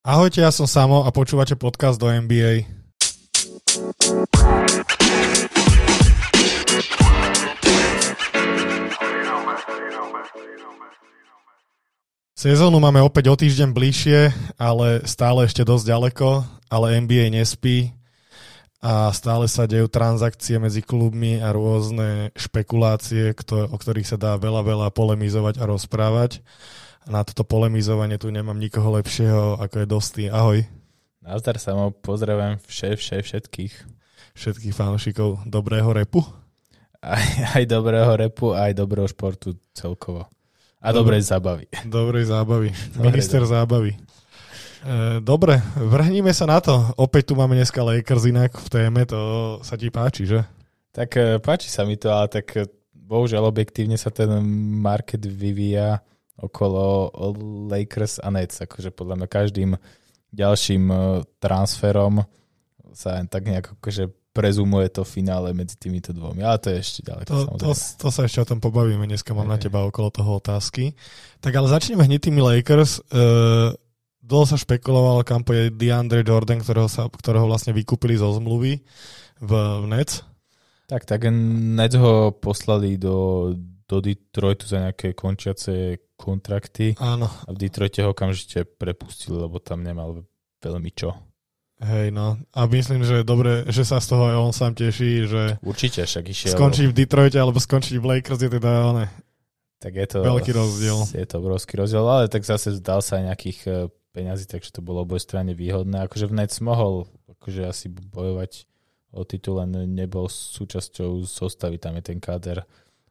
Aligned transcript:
Ahojte, 0.00 0.40
ja 0.40 0.48
som 0.48 0.64
Samo 0.64 1.04
a 1.04 1.12
počúvate 1.12 1.60
podcast 1.60 2.00
do 2.00 2.08
NBA. 2.08 2.64
Sezónu 12.32 12.80
máme 12.80 13.04
opäť 13.04 13.28
o 13.28 13.36
týždeň 13.36 13.76
bližšie, 13.76 14.20
ale 14.56 15.04
stále 15.04 15.44
ešte 15.44 15.68
dosť 15.68 15.84
ďaleko, 15.92 16.48
ale 16.72 16.96
NBA 17.04 17.36
nespí 17.36 17.92
a 18.80 19.12
stále 19.12 19.52
sa 19.52 19.68
dejú 19.68 19.84
transakcie 19.92 20.56
medzi 20.56 20.80
klubmi 20.80 21.44
a 21.44 21.52
rôzne 21.52 22.32
špekulácie, 22.40 23.36
o 23.52 23.76
ktorých 23.76 24.08
sa 24.08 24.16
dá 24.16 24.32
veľa, 24.40 24.64
veľa 24.64 24.88
polemizovať 24.96 25.60
a 25.60 25.68
rozprávať. 25.68 26.40
Na 27.08 27.24
toto 27.24 27.48
polemizovanie 27.48 28.20
tu 28.20 28.28
nemám 28.28 28.60
nikoho 28.60 28.92
lepšieho, 29.00 29.56
ako 29.56 29.74
je 29.80 29.86
Dostý. 29.88 30.22
Ahoj. 30.28 30.68
Nazdar 31.24 31.56
sa 31.56 31.72
mu 31.72 31.92
pozdravujem 31.96 32.60
vše, 32.64 32.90
vše, 33.00 33.16
všetkých. 33.24 33.74
Všetkých 34.36 34.74
fanúšikov 34.76 35.48
dobrého 35.48 35.88
repu? 35.96 36.20
Aj, 37.00 37.56
aj 37.56 37.64
dobrého 37.64 38.12
repu, 38.12 38.52
aj 38.52 38.76
dobrého 38.76 39.08
športu 39.08 39.56
celkovo. 39.72 40.28
A 40.80 40.92
dobrej 40.92 41.24
zábavy. 41.24 41.68
Dobrej 41.88 42.28
zábavy. 42.28 42.72
Minister 43.00 43.44
zábavy. 43.44 43.96
E, 44.80 45.20
dobre, 45.20 45.60
vrhníme 45.76 46.32
sa 46.32 46.48
na 46.48 46.60
to. 46.60 46.76
Opäť 46.96 47.32
tu 47.32 47.34
máme 47.36 47.56
dneska 47.56 47.84
Lakers 47.84 48.28
inak 48.28 48.52
v 48.56 48.68
téme, 48.68 49.04
to 49.04 49.20
sa 49.60 49.76
ti 49.76 49.92
páči, 49.92 50.24
že? 50.24 50.40
Tak 50.92 51.08
e, 51.16 51.36
páči 51.40 51.68
sa 51.68 51.84
mi 51.84 52.00
to, 52.00 52.08
ale 52.12 52.32
tak 52.32 52.48
e, 52.56 52.64
bohužiaľ 52.92 53.52
objektívne 53.52 54.00
sa 54.00 54.08
ten 54.08 54.28
market 54.80 55.20
vyvíja 55.20 56.00
okolo 56.40 57.12
Lakers 57.68 58.18
a 58.24 58.32
Nets. 58.32 58.64
Akože 58.64 58.90
podľa 58.90 59.20
mňa 59.20 59.28
každým 59.28 59.70
ďalším 60.32 60.88
transferom 61.38 62.24
sa 62.90 63.22
tak 63.28 63.46
nejak 63.46 63.78
akože 63.78 64.10
prezumuje 64.30 64.86
to 64.94 65.02
finále 65.02 65.50
medzi 65.50 65.74
týmito 65.74 66.14
dvomi. 66.14 66.46
Ale 66.46 66.58
to 66.62 66.70
je 66.70 66.78
ešte 66.78 67.00
ďaleko. 67.02 67.58
To, 67.58 67.58
to, 67.58 67.70
to 67.74 68.08
sa 68.14 68.22
ešte 68.24 68.46
o 68.46 68.48
tom 68.48 68.62
pobavíme. 68.62 69.02
Dneska 69.06 69.34
mám 69.34 69.50
okay. 69.50 69.54
na 69.54 69.58
teba 69.58 69.80
okolo 69.82 70.08
toho 70.14 70.38
otázky. 70.38 70.94
Tak 71.42 71.50
ale 71.50 71.66
začneme 71.66 72.06
hneď 72.06 72.30
tými 72.30 72.38
Lakers. 72.38 73.02
Uh, 73.10 73.74
dlho 74.22 74.46
sa 74.46 74.54
špekulovalo, 74.54 75.26
kam 75.26 75.42
pôjde 75.42 75.74
DeAndre 75.74 76.22
Jordan, 76.22 76.62
ktorého, 76.62 76.86
sa, 76.86 77.10
ktorého 77.10 77.50
vlastne 77.50 77.74
vykúpili 77.74 78.14
zo 78.14 78.30
zmluvy 78.30 78.78
v, 79.42 79.50
v 79.82 79.84
Nets. 79.90 80.22
Tak, 80.86 81.10
tak 81.10 81.26
Nets 81.74 81.98
ho 81.98 82.30
poslali 82.30 82.98
do, 83.02 83.50
do 83.90 83.98
Detroitu 83.98 84.66
za 84.70 84.90
nejaké 84.90 85.10
končiace 85.18 85.98
kontrakty. 86.20 86.92
Áno. 87.00 87.26
A 87.26 87.50
v 87.50 87.56
Detroite 87.56 88.04
ho 88.04 88.12
okamžite 88.12 88.68
prepustili, 88.68 89.40
lebo 89.40 89.56
tam 89.56 89.80
nemal 89.80 90.28
veľmi 90.60 90.92
čo. 90.92 91.16
Hej, 91.80 92.12
no. 92.12 92.36
A 92.52 92.68
myslím, 92.68 93.08
že 93.08 93.20
je 93.20 93.24
dobre, 93.24 93.64
že 93.72 93.88
sa 93.88 94.04
z 94.04 94.12
toho 94.12 94.28
aj 94.28 94.36
on 94.36 94.52
sám 94.52 94.76
teší, 94.76 95.24
že... 95.24 95.56
Určite, 95.64 96.04
však 96.04 96.28
išiel... 96.28 96.52
Skončiť 96.52 96.92
v 96.92 96.94
Detroite 96.94 97.40
alebo 97.40 97.56
skončiť 97.56 97.96
v 97.96 98.04
Lakers 98.04 98.44
je 98.44 98.50
teda 98.52 98.70
one, 98.92 99.08
tak 99.80 99.96
je 99.96 100.04
to, 100.04 100.20
veľký 100.20 100.52
rozdiel. 100.52 101.08
Je 101.16 101.24
to 101.24 101.40
obrovský 101.40 101.80
rozdiel, 101.80 102.04
ale 102.04 102.28
tak 102.28 102.44
zase 102.44 102.76
zdal 102.76 103.00
sa 103.00 103.16
aj 103.16 103.32
nejakých 103.32 103.60
eh, 103.64 103.74
peňazí, 104.12 104.44
takže 104.44 104.76
to 104.76 104.84
bolo 104.84 105.08
obojstranne 105.08 105.56
výhodné. 105.56 106.04
Akože 106.04 106.28
v 106.28 106.36
Nets 106.36 106.60
mohol 106.60 107.08
akože 107.40 107.64
asi 107.64 107.88
bojovať 107.88 108.68
o 109.16 109.24
titul, 109.24 109.64
len 109.64 109.96
nebol 109.96 110.28
súčasťou 110.28 111.24
zostavy, 111.24 111.80
tam 111.80 111.96
je 111.96 112.12
ten 112.12 112.20
káder 112.20 112.68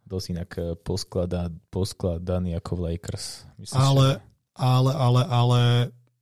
dosť 0.09 0.25
inak 0.33 0.49
eh, 0.57 0.73
posklada, 0.81 1.53
poskladaný 1.69 2.57
ako 2.57 2.71
v 2.73 2.81
Lakers. 2.89 3.45
Myslím, 3.61 3.77
ale, 3.77 4.07
že... 4.09 4.17
ale, 4.57 4.91
ale, 4.97 5.21
ale 5.29 5.61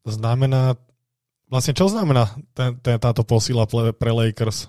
znamená 0.04 0.76
Vlastne 1.48 1.72
čo 1.72 1.88
znamená 1.88 2.28
ten, 2.52 2.76
ten, 2.84 3.00
táto 3.00 3.24
posila 3.24 3.64
pre, 3.64 3.96
pre 3.96 4.12
Lakers? 4.12 4.68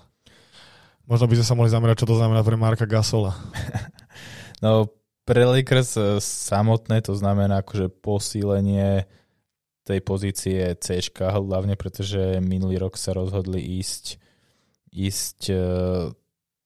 Možno 1.03 1.27
by 1.27 1.35
sme 1.35 1.47
sa 1.47 1.57
mohli 1.59 1.67
zamerať, 1.67 2.05
čo 2.05 2.09
to 2.15 2.15
znamená 2.15 2.39
pre 2.39 2.55
Marka 2.55 2.87
Gasola. 2.87 3.35
No, 4.59 4.91
pre 5.23 5.47
Lakers 5.47 5.95
e, 5.95 6.19
samotné 6.19 6.99
to 6.99 7.15
znamená 7.15 7.63
akože 7.63 7.87
posílenie 8.03 9.07
tej 9.87 10.03
pozície 10.03 10.75
C, 10.83 10.99
hlavne 11.15 11.79
pretože 11.79 12.43
minulý 12.43 12.75
rok 12.75 12.99
sa 12.99 13.15
rozhodli 13.15 13.79
ísť, 13.79 14.19
ísť 14.91 15.39
uh, 15.55 16.11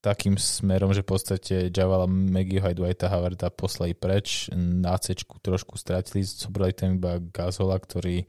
takým 0.03 0.35
smerom, 0.35 0.91
že 0.91 0.99
v 0.99 1.09
podstate 1.15 1.55
Javala 1.71 2.11
Maggieho 2.11 2.67
aj 2.67 2.75
Dwighta 2.75 3.07
Howarda 3.07 3.47
poslali 3.47 3.95
preč, 3.95 4.51
na 4.51 4.99
C 4.99 5.15
trošku 5.15 5.79
stratili, 5.79 6.27
zobrali 6.27 6.75
tam 6.75 6.99
iba 6.99 7.23
Gasola, 7.31 7.79
ktorý 7.79 8.27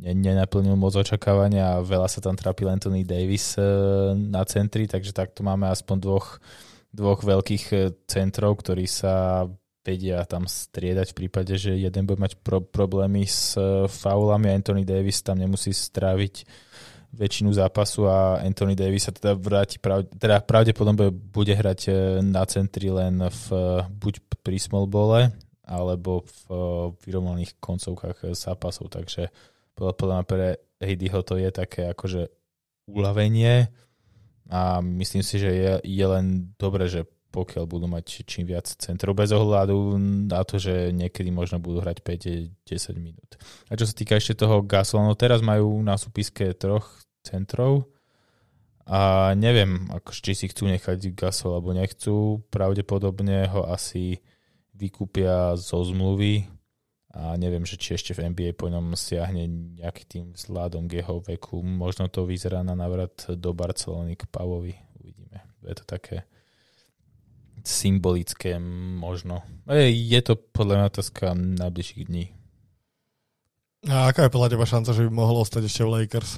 nenaplnil 0.00 0.78
moc 0.78 0.96
očakávania 0.96 1.76
a 1.76 1.84
veľa 1.84 2.08
sa 2.08 2.24
tam 2.24 2.38
trápil 2.38 2.70
Anthony 2.72 3.04
Davis 3.04 3.58
e, 3.60 3.66
na 4.16 4.46
centri, 4.48 4.88
takže 4.88 5.12
takto 5.12 5.44
máme 5.44 5.68
aspoň 5.68 5.96
dvoch, 6.00 6.40
dvoch 6.88 7.20
veľkých 7.20 7.64
e, 7.74 7.76
centrov, 8.08 8.64
ktorí 8.64 8.88
sa 8.88 9.44
vedia 9.84 10.24
tam 10.24 10.48
striedať 10.48 11.12
v 11.12 11.18
prípade, 11.24 11.52
že 11.60 11.76
jeden 11.76 12.08
bude 12.08 12.20
mať 12.20 12.40
pro- 12.40 12.64
problémy 12.64 13.28
s 13.28 13.60
e, 13.60 13.84
faulami 13.92 14.48
a 14.48 14.56
Anthony 14.56 14.88
Davis 14.88 15.20
tam 15.20 15.36
nemusí 15.36 15.74
stráviť 15.76 16.48
väčšinu 17.10 17.50
zápasu 17.50 18.06
a 18.06 18.38
Anthony 18.38 18.78
Davis 18.78 19.10
sa 19.10 19.12
teda 19.12 19.34
vráti, 19.34 19.82
prav, 19.82 20.06
teda 20.06 20.40
pravdepodobne 20.46 21.10
bude 21.10 21.50
hrať 21.50 21.90
na 22.22 22.46
centri 22.46 22.86
len 22.90 23.18
v, 23.18 23.46
buď 23.90 24.14
pri 24.40 24.56
small 24.62 24.86
alebo 25.70 26.26
v 26.26 26.40
vyrovnaných 27.06 27.58
koncovkách 27.62 28.34
zápasov, 28.34 28.90
takže 28.90 29.30
podľa 29.74 30.22
mňa 30.22 30.26
pre 30.26 30.48
Heidyho 30.80 31.20
to 31.22 31.38
je 31.38 31.50
také 31.54 31.90
akože 31.90 32.30
uľavenie 32.90 33.70
a 34.50 34.82
myslím 34.82 35.22
si, 35.22 35.38
že 35.38 35.50
je, 35.50 35.72
je 35.86 36.06
len 36.06 36.50
dobre, 36.58 36.90
že 36.90 37.06
pokiaľ 37.30 37.64
budú 37.66 37.86
mať 37.86 38.26
čím 38.26 38.46
viac 38.50 38.66
centrov 38.66 39.14
bez 39.14 39.30
ohľadu 39.30 39.98
na 40.26 40.42
to, 40.42 40.58
že 40.58 40.90
niekedy 40.90 41.30
možno 41.30 41.62
budú 41.62 41.82
hrať 41.82 42.02
5-10 42.66 42.98
minút. 42.98 43.38
A 43.70 43.78
čo 43.78 43.86
sa 43.86 43.94
týka 43.94 44.18
ešte 44.18 44.34
toho 44.34 44.62
Gasola, 44.66 45.06
no 45.06 45.14
teraz 45.14 45.40
majú 45.40 45.78
na 45.80 45.94
súpiske 45.94 46.50
troch 46.58 46.90
centrov 47.22 47.86
a 48.90 49.30
neviem, 49.38 49.86
ako, 49.94 50.10
či 50.10 50.34
si 50.34 50.46
chcú 50.50 50.66
nechať 50.66 51.14
Gasol 51.14 51.54
alebo 51.54 51.70
nechcú. 51.70 52.42
Pravdepodobne 52.50 53.46
ho 53.46 53.62
asi 53.70 54.18
vykúpia 54.74 55.54
zo 55.54 55.86
zmluvy 55.86 56.50
a 57.14 57.38
neviem, 57.38 57.62
že 57.62 57.78
či 57.78 57.94
ešte 57.94 58.18
v 58.18 58.34
NBA 58.34 58.58
po 58.58 58.66
ňom 58.66 58.98
siahne 58.98 59.46
nejaký 59.78 60.02
tým 60.10 60.24
vzhľadom 60.34 60.90
k 60.90 61.06
jeho 61.06 61.22
veku. 61.22 61.62
Možno 61.62 62.10
to 62.10 62.26
vyzerá 62.26 62.66
na 62.66 62.74
návrat 62.74 63.30
do 63.34 63.54
Barcelony 63.54 64.18
k 64.18 64.26
Pavovi. 64.26 64.74
Uvidíme. 64.98 65.38
Je 65.62 65.74
to 65.78 65.86
také 65.86 66.26
symbolické 67.64 68.58
možno. 68.98 69.44
Je 69.70 70.20
to 70.24 70.36
podľa 70.36 70.74
mňa 70.76 70.86
otázka 70.90 71.24
najbližších 71.36 72.04
dní. 72.08 72.24
A 73.88 74.12
aká 74.12 74.28
je 74.28 74.34
podľa 74.34 74.52
teba 74.52 74.68
šanca, 74.68 74.92
že 74.92 75.08
by 75.08 75.10
mohol 75.12 75.40
ostať 75.40 75.64
ešte 75.64 75.82
v 75.88 75.92
Lakers? 76.04 76.30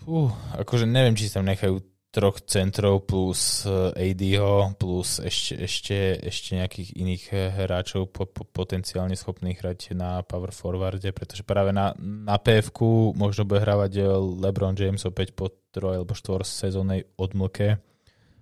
Fú, 0.00 0.32
akože 0.56 0.88
neviem, 0.88 1.12
či 1.12 1.28
sa 1.28 1.44
tam 1.44 1.52
nechajú 1.52 1.84
troch 2.10 2.42
centrov 2.42 3.06
plus 3.06 3.62
eh, 3.68 4.10
ADho 4.10 4.74
plus 4.74 5.22
ešte, 5.22 5.54
ešte, 5.62 5.98
ešte 6.18 6.58
nejakých 6.58 6.90
iných 6.98 7.24
eh, 7.30 7.38
hráčov 7.54 8.10
po, 8.10 8.26
po, 8.26 8.42
potenciálne 8.42 9.14
schopných 9.14 9.62
hrať 9.62 9.94
na 9.94 10.24
power 10.26 10.50
forwarde, 10.50 11.06
pretože 11.14 11.46
práve 11.46 11.70
na, 11.70 11.94
na 12.02 12.34
pf 12.34 12.74
možno 13.14 13.46
bude 13.46 13.62
hrávať 13.62 14.02
LeBron 14.42 14.74
James 14.74 15.06
opäť 15.06 15.38
po 15.38 15.54
troj 15.70 16.02
alebo 16.02 16.18
štvor 16.18 16.42
sezónnej 16.42 17.06
odmlke 17.14 17.78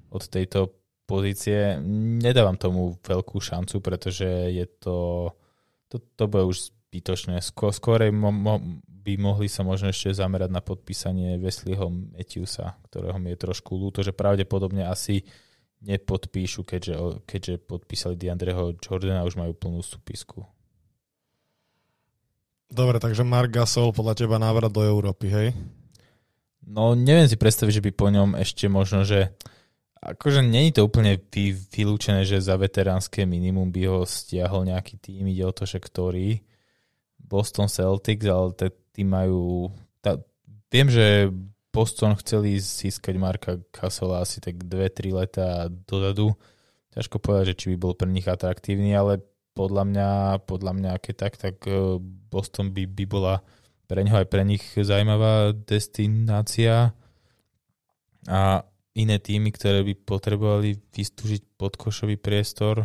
od 0.09 0.22
tejto 0.25 0.78
pozície. 1.09 1.81
Nedávam 2.21 2.61
tomu 2.61 3.01
veľkú 3.01 3.41
šancu, 3.41 3.81
pretože 3.81 4.29
je 4.29 4.69
to 4.69 5.33
to, 5.89 5.97
to 6.15 6.25
bude 6.29 6.45
už 6.45 6.59
zbytočné. 6.69 7.41
Skôr, 7.41 7.73
skôr 7.73 7.99
mo, 8.13 8.29
mo, 8.29 8.61
by 8.85 9.17
mohli 9.17 9.49
sa 9.49 9.65
možno 9.65 9.89
ešte 9.89 10.13
zamerať 10.13 10.53
na 10.53 10.60
podpísanie 10.60 11.41
Wesleyho 11.41 11.89
Matthewsa, 11.89 12.77
ktorého 12.93 13.16
mi 13.16 13.33
je 13.33 13.43
trošku 13.49 13.72
ľúto, 13.75 14.05
že 14.05 14.13
pravdepodobne 14.13 14.84
asi 14.84 15.25
nepodpíšu, 15.81 16.66
keďže, 16.69 17.25
keďže 17.25 17.54
podpísali 17.65 18.21
Diandreho 18.21 18.77
Jordana 18.77 19.25
a 19.25 19.28
už 19.28 19.41
majú 19.41 19.57
plnú 19.57 19.81
súpisku. 19.81 20.45
Dobre, 22.69 23.01
takže 23.01 23.25
Mark 23.25 23.49
Gasol 23.49 23.97
podľa 23.97 24.13
teba 24.13 24.37
návrat 24.37 24.69
do 24.69 24.84
Európy, 24.84 25.33
hej? 25.33 25.49
No 26.69 26.93
neviem 26.93 27.25
si 27.25 27.41
predstaviť, 27.41 27.81
že 27.81 27.84
by 27.89 27.91
po 27.97 28.13
ňom 28.13 28.37
ešte 28.37 28.69
možno, 28.69 29.09
že 29.09 29.33
akože 30.00 30.41
není 30.47 30.71
to 30.71 30.86
úplne 30.86 31.18
vy, 31.30 31.54
vylúčené, 31.54 32.22
že 32.22 32.39
za 32.39 32.54
veteránske 32.54 33.27
minimum 33.27 33.71
by 33.71 33.83
ho 33.91 33.98
stiahol 34.06 34.66
nejaký 34.66 34.98
tým, 34.98 35.28
ide 35.30 35.45
o 35.45 35.53
to, 35.53 35.66
že 35.66 35.83
ktorý. 35.83 36.42
Boston 37.18 37.68
Celtics, 37.68 38.24
ale 38.24 38.56
tí 38.95 39.04
majú... 39.04 39.68
Tá, 40.00 40.16
viem, 40.72 40.89
že 40.89 41.28
Boston 41.68 42.16
chceli 42.16 42.56
získať 42.56 43.15
Marka 43.21 43.60
Kasola 43.68 44.24
asi 44.24 44.41
tak 44.41 44.65
2-3 44.65 45.12
leta 45.12 45.68
dozadu. 45.68 46.33
Ťažko 46.97 47.21
povedať, 47.21 47.53
že 47.53 47.59
či 47.60 47.66
by 47.74 47.77
bol 47.77 47.92
pre 47.92 48.09
nich 48.09 48.24
atraktívny, 48.24 48.97
ale 48.97 49.21
podľa 49.53 49.84
mňa, 49.84 50.10
podľa 50.48 50.72
mňa 50.74 50.92
keď 51.03 51.15
tak, 51.15 51.34
tak 51.36 51.56
e, 51.66 51.98
Boston 52.30 52.72
by, 52.72 52.89
by 52.89 53.04
bola 53.04 53.34
pre 53.91 54.01
ňoho 54.06 54.22
aj 54.22 54.28
pre 54.30 54.42
nich 54.47 54.65
zaujímavá 54.72 55.53
destinácia 55.54 56.97
a 58.28 58.41
iné 58.98 59.22
týmy, 59.22 59.54
ktoré 59.54 59.86
by 59.86 59.95
potrebovali 60.03 60.74
vystúžiť 60.91 61.54
podkošový 61.54 62.18
priestor, 62.18 62.83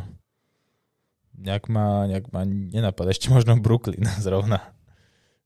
nejak 1.33 1.65
ma, 1.74 2.06
nejak 2.06 2.30
ma 2.30 2.45
nenapadá. 2.45 3.10
Ešte 3.10 3.33
možno 3.33 3.57
Brooklyn 3.57 4.06
zrovna. 4.25 4.77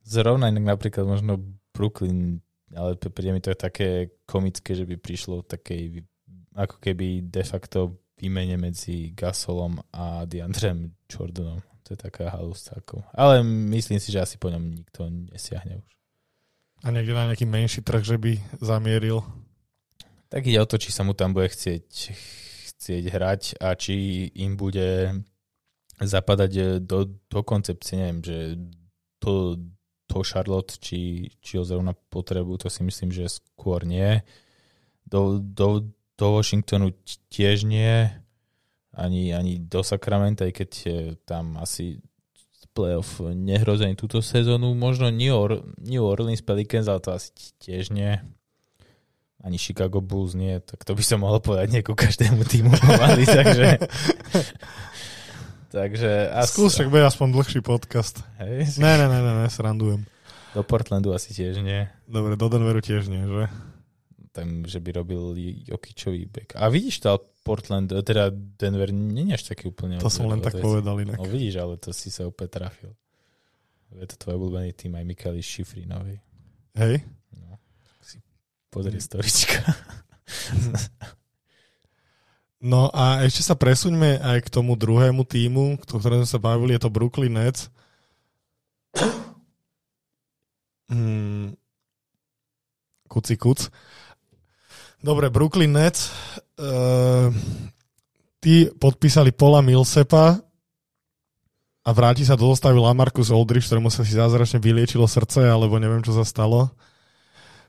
Zrovna 0.04 0.52
inak 0.52 0.78
napríklad 0.78 1.08
možno 1.08 1.40
Brooklyn, 1.72 2.44
ale 2.76 3.00
príde 3.00 3.32
mi 3.32 3.40
to 3.40 3.56
také 3.56 4.12
komické, 4.28 4.76
že 4.76 4.84
by 4.84 5.00
prišlo 5.00 5.48
takej 5.48 6.04
ako 6.58 6.82
keby 6.82 7.30
de 7.30 7.44
facto 7.46 8.02
výmene 8.18 8.58
medzi 8.58 9.14
Gasolom 9.14 9.78
a 9.94 10.26
DeAndrem 10.26 10.90
Jordanom. 11.06 11.62
To 11.86 11.96
je 11.96 12.00
taká 12.02 12.34
halus 12.34 12.68
Ale 13.16 13.46
myslím 13.46 14.02
si, 14.02 14.12
že 14.12 14.20
asi 14.20 14.36
po 14.36 14.52
ňom 14.52 14.60
nikto 14.76 15.08
nesiahne 15.08 15.80
už. 15.80 15.92
A 16.84 16.92
niekde 16.92 17.16
na 17.16 17.32
nejaký 17.32 17.48
menší 17.48 17.80
trh, 17.80 18.04
že 18.04 18.18
by 18.20 18.38
zamieril? 18.60 19.24
Tak 20.28 20.44
ide 20.44 20.60
o 20.60 20.68
to, 20.68 20.76
či 20.76 20.92
sa 20.92 21.08
mu 21.08 21.16
tam 21.16 21.32
bude 21.32 21.48
chcieť, 21.48 21.88
chcieť 22.76 23.04
hrať 23.08 23.42
a 23.64 23.74
či 23.80 24.28
im 24.36 24.60
bude 24.60 25.24
zapadať 25.98 26.84
do, 26.84 27.08
do 27.08 27.42
koncepcie, 27.42 27.98
neviem, 27.98 28.22
že 28.22 28.38
to, 29.24 29.58
to 30.06 30.18
Charlotte, 30.22 30.78
či, 30.78 31.32
či 31.42 31.58
ho 31.58 31.64
zrovna 31.64 31.96
potrebu, 31.96 32.60
to 32.60 32.68
si 32.70 32.84
myslím, 32.84 33.10
že 33.10 33.32
skôr 33.40 33.88
nie. 33.88 34.22
Do, 35.08 35.40
do, 35.40 35.88
do 36.20 36.26
Washingtonu 36.38 36.92
tiež 37.32 37.64
nie 37.64 38.12
ani, 38.98 39.32
ani 39.32 39.62
do 39.62 39.82
Sacramento, 39.82 40.44
aj 40.44 40.54
keď 40.54 40.72
tam 41.24 41.56
asi 41.62 42.02
playoff 42.78 43.22
nehrozený 43.22 43.98
túto 43.98 44.22
sezónu. 44.22 44.78
Možno 44.78 45.10
New, 45.10 45.34
Or- 45.34 45.66
New 45.82 46.04
Orleans 46.06 46.46
Pelicans, 46.46 46.86
ale 46.86 47.02
to 47.02 47.10
asi 47.14 47.34
tiež 47.58 47.90
nie. 47.90 48.22
Ani 49.46 49.62
Chicago 49.62 50.02
Bulls 50.02 50.34
nie, 50.34 50.58
tak 50.60 50.82
to 50.82 50.98
by 50.98 51.04
som 51.06 51.22
mohol 51.22 51.38
povedať 51.38 51.70
nieku 51.70 51.94
každému 51.94 52.42
týmu 52.44 52.74
pomaly, 52.74 53.24
takže... 53.38 53.78
takže 55.78 56.12
asi... 56.34 56.50
Skús, 56.52 56.74
však 56.74 56.90
bude 56.90 57.06
aspoň 57.06 57.28
dlhší 57.38 57.62
podcast. 57.62 58.26
Hej? 58.42 58.82
Ne, 58.82 58.98
ne, 58.98 59.06
ne, 59.06 59.20
ne, 59.22 59.34
ne, 59.46 59.48
srandujem. 59.48 60.02
Do 60.58 60.66
Portlandu 60.66 61.14
asi 61.14 61.38
tiež 61.38 61.62
nie. 61.62 61.86
Dobre, 62.10 62.34
do 62.34 62.50
Denveru 62.50 62.82
tiež 62.82 63.14
nie, 63.14 63.22
že? 63.30 63.46
tam, 64.38 64.70
že 64.70 64.78
by 64.78 65.02
robil 65.02 65.34
Jokičový 65.66 66.30
back. 66.30 66.54
A 66.62 66.70
vidíš 66.70 67.02
to, 67.02 67.18
Portland, 67.42 67.90
teda 67.90 68.30
Denver 68.30 68.94
nie 68.94 69.34
je 69.34 69.42
až 69.42 69.44
taký 69.50 69.74
úplne... 69.74 69.98
To 69.98 70.14
som 70.14 70.30
len 70.30 70.46
tak 70.46 70.62
povedal 70.62 71.02
inak. 71.02 71.18
No 71.18 71.26
vidíš, 71.26 71.58
ale 71.58 71.82
to 71.82 71.90
si 71.90 72.14
sa 72.14 72.30
opäť 72.30 72.62
trafil. 72.62 72.94
Je 73.98 74.06
to 74.06 74.20
tvoj 74.20 74.38
obľúbený 74.38 74.78
tým 74.78 74.94
aj 74.94 75.04
Mikali 75.08 75.42
Šifrinovej. 75.42 76.22
Hej? 76.78 77.02
Pozri 78.68 79.00
storička. 79.00 79.64
no 82.72 82.92
a 82.92 83.24
ešte 83.24 83.48
sa 83.48 83.56
presuňme 83.56 84.20
aj 84.20 84.48
k 84.48 84.52
tomu 84.52 84.76
druhému 84.76 85.24
týmu, 85.24 85.80
o 85.80 85.98
ktorom 86.00 86.24
sme 86.24 86.30
sa 86.30 86.42
bavili, 86.42 86.76
je 86.76 86.84
to 86.84 86.94
Brooklyn 86.94 87.36
Nets. 87.36 87.72
Hmm. 90.92 91.54
Kuci 93.08 93.40
kuc. 93.40 93.72
Dobre, 95.00 95.32
Brooklyn 95.32 95.72
Nets. 95.72 96.12
Uh, 96.60 97.32
tí 98.44 98.68
podpísali 98.68 99.32
Pola 99.32 99.64
Milsepa 99.64 100.44
a 101.88 101.90
vráti 101.96 102.28
sa 102.28 102.36
do 102.36 102.52
zostavy 102.52 102.84
Lamarcus 102.84 103.32
Aldridge, 103.32 103.72
ktorému 103.72 103.88
sa 103.88 104.04
si 104.04 104.18
zázračne 104.18 104.60
vyliečilo 104.60 105.08
srdce, 105.08 105.48
alebo 105.48 105.80
neviem, 105.80 106.04
čo 106.04 106.12
sa 106.12 106.28
stalo. 106.28 106.68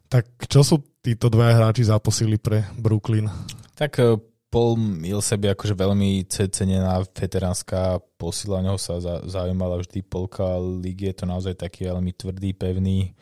Tak 0.08 0.49
čo 0.49 0.64
sú 0.64 0.81
títo 1.05 1.28
dva 1.28 1.52
hráči 1.52 1.84
zaposili 1.84 2.40
pre 2.40 2.64
Brooklyn? 2.81 3.28
Tak 3.76 3.93
eh, 4.00 4.16
Paul 4.49 4.81
Millsap 4.81 5.44
je 5.44 5.52
akože 5.52 5.75
veľmi 5.76 6.25
cenená 6.32 7.05
veteránska 7.05 8.00
posila, 8.16 8.64
neho 8.64 8.81
sa 8.81 8.96
zaujímala 9.28 9.76
vždy 9.76 10.00
polka 10.00 10.56
ligy, 10.56 11.12
je 11.12 11.16
to 11.20 11.25
naozaj 11.28 11.52
taký 11.52 11.84
veľmi 11.84 12.16
tvrdý, 12.16 12.56
pevný 12.56 13.12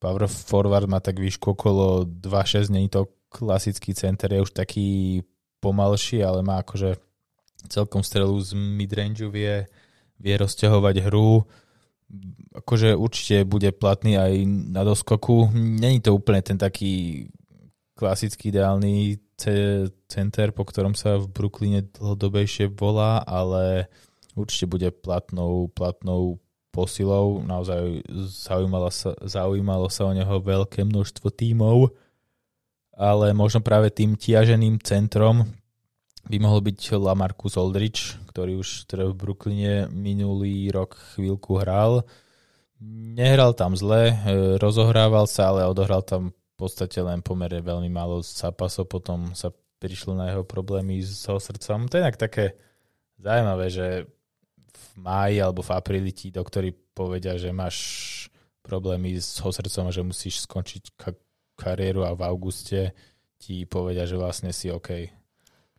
power 0.00 0.24
forward, 0.26 0.88
má 0.88 0.98
tak 1.04 1.20
výšku 1.20 1.52
okolo 1.52 2.08
2.6, 2.08 2.72
není 2.72 2.88
to 2.88 3.12
klasický 3.28 3.92
center 3.92 4.32
je 4.32 4.44
už 4.44 4.52
taký 4.52 5.20
pomalší, 5.60 6.24
ale 6.24 6.44
má 6.44 6.60
akože 6.60 6.96
celkom 7.68 8.02
strelu 8.02 8.34
z 8.40 8.52
midrange 8.56 9.24
vie, 9.28 9.68
vie 10.18 10.34
rozťahovať 10.36 11.06
hru. 11.06 11.46
Akože 12.52 12.92
určite 12.92 13.48
bude 13.48 13.72
platný 13.72 14.20
aj 14.20 14.32
na 14.46 14.84
doskoku. 14.84 15.48
Není 15.56 16.04
to 16.04 16.12
úplne 16.12 16.44
ten 16.44 16.60
taký 16.60 17.26
klasický 17.96 18.52
ideálny 18.52 19.16
center, 20.06 20.52
po 20.52 20.62
ktorom 20.68 20.92
sa 20.92 21.18
v 21.18 21.26
Brooklyne 21.32 21.88
dlhodobejšie 21.88 22.70
volá, 22.76 23.24
ale 23.24 23.88
určite 24.36 24.68
bude 24.68 24.88
platnou, 24.92 25.72
platnou 25.72 26.38
posilou. 26.70 27.40
Naozaj 27.42 28.06
zaujímalo 28.28 28.92
sa, 28.92 29.16
zaujímalo 29.24 29.88
sa 29.88 30.08
o 30.08 30.12
neho 30.12 30.36
veľké 30.38 30.84
množstvo 30.84 31.32
tímov 31.32 31.90
ale 32.96 33.32
možno 33.32 33.64
práve 33.64 33.88
tým 33.88 34.14
tiaženým 34.14 34.80
centrom 34.84 35.48
by 36.26 36.36
mohol 36.38 36.62
byť 36.62 36.94
Lamarcus 36.94 37.58
Aldridge, 37.58 38.18
ktorý 38.30 38.62
už 38.62 38.86
teda 38.86 39.10
v 39.10 39.18
Brooklyne 39.18 39.74
minulý 39.90 40.70
rok 40.70 40.94
chvíľku 41.14 41.58
hral. 41.58 42.06
Nehral 43.14 43.54
tam 43.54 43.74
zle, 43.74 44.10
e, 44.10 44.14
rozohrával 44.58 45.26
sa, 45.26 45.50
ale 45.54 45.66
odohral 45.66 46.02
tam 46.02 46.30
v 46.30 46.54
podstate 46.54 47.02
len 47.02 47.22
pomere 47.22 47.58
veľmi 47.58 47.90
málo 47.90 48.22
zápasov, 48.22 48.86
potom 48.86 49.34
sa 49.34 49.50
prišlo 49.82 50.14
na 50.14 50.30
jeho 50.30 50.46
problémy 50.46 51.02
so 51.02 51.42
srdcom. 51.42 51.90
To 51.90 51.98
je 51.98 52.02
inak 52.06 52.18
také 52.18 52.54
zaujímavé, 53.18 53.66
že 53.70 53.86
v 54.70 54.86
máji 54.98 55.42
alebo 55.42 55.62
v 55.62 55.74
apríli 55.74 56.10
ti 56.14 56.30
doktori 56.30 56.70
povedia, 56.70 57.34
že 57.34 57.50
máš 57.50 57.76
problémy 58.62 59.18
so 59.18 59.50
srdcom 59.50 59.90
a 59.90 59.94
že 59.94 60.06
musíš 60.06 60.46
skončiť 60.46 60.94
kariéru 61.58 62.06
a 62.06 62.14
v 62.14 62.22
auguste 62.22 62.94
ti 63.42 63.66
povedia, 63.66 64.06
že 64.06 64.14
vlastne 64.14 64.54
si 64.54 64.70
OK. 64.70 65.21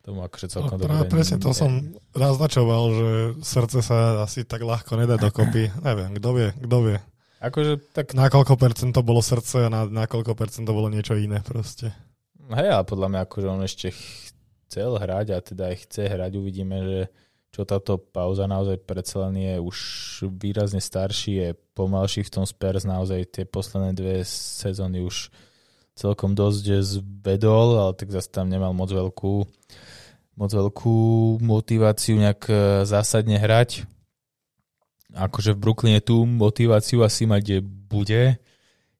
Tomu 0.04 0.20
akože 0.20 0.52
celkom 0.52 0.76
no, 0.76 0.84
dobre. 0.84 1.08
Presne 1.08 1.40
to 1.40 1.56
som 1.56 1.96
naznačoval, 2.12 2.82
že 2.92 3.10
srdce 3.40 3.80
sa 3.80 4.20
asi 4.28 4.44
tak 4.44 4.60
ľahko 4.60 5.00
nedá 5.00 5.16
dokopy. 5.16 5.72
Neviem, 5.80 6.12
kto 6.20 6.28
vie, 6.36 6.48
kto 6.60 6.76
vie. 6.84 6.98
Akože 7.40 7.80
tak... 7.96 8.12
Na 8.12 8.28
koľko 8.28 8.60
percent 8.60 8.92
to 8.92 9.00
bolo 9.00 9.24
srdce 9.24 9.64
a 9.64 9.72
na, 9.72 9.88
na 9.88 10.04
koľko 10.04 10.36
percent 10.36 10.68
to 10.68 10.76
bolo 10.76 10.92
niečo 10.92 11.16
iné 11.16 11.40
proste. 11.40 11.88
Hej, 12.52 12.68
ale 12.68 12.84
podľa 12.84 13.08
mňa 13.08 13.20
akože 13.24 13.48
on 13.48 13.64
ešte 13.64 13.96
chcel 14.68 15.00
hrať 15.00 15.26
a 15.32 15.38
teda 15.40 15.72
aj 15.72 15.76
chce 15.88 16.02
hrať. 16.04 16.32
Uvidíme, 16.36 16.76
že 16.84 17.00
čo 17.54 17.64
táto 17.64 17.96
pauza 17.96 18.44
naozaj 18.44 18.84
predsa 18.84 19.24
len 19.30 19.40
je 19.40 19.54
už 19.56 19.78
výrazne 20.36 20.84
starší, 20.84 21.32
je 21.38 21.48
pomalší 21.72 22.28
v 22.28 22.32
tom 22.32 22.44
Spurs, 22.44 22.84
naozaj 22.84 23.24
tie 23.32 23.44
posledné 23.48 23.96
dve 23.96 24.20
sezóny 24.26 25.00
už 25.00 25.32
celkom 25.94 26.34
dosť 26.34 26.82
zvedol, 26.82 27.78
ale 27.78 27.92
tak 27.94 28.10
zase 28.10 28.26
tam 28.34 28.50
nemal 28.50 28.74
moc 28.74 28.90
veľkú, 28.90 29.46
moc 30.34 30.50
veľkú 30.50 30.96
motiváciu 31.42 32.18
nejak 32.18 32.42
e, 32.50 32.54
zásadne 32.86 33.38
hrať. 33.38 33.86
Akože 35.14 35.54
v 35.54 35.62
Brooklyne 35.62 36.00
tú 36.02 36.26
motiváciu 36.26 37.06
asi 37.06 37.26
mať 37.26 37.62
bude. 37.62 38.38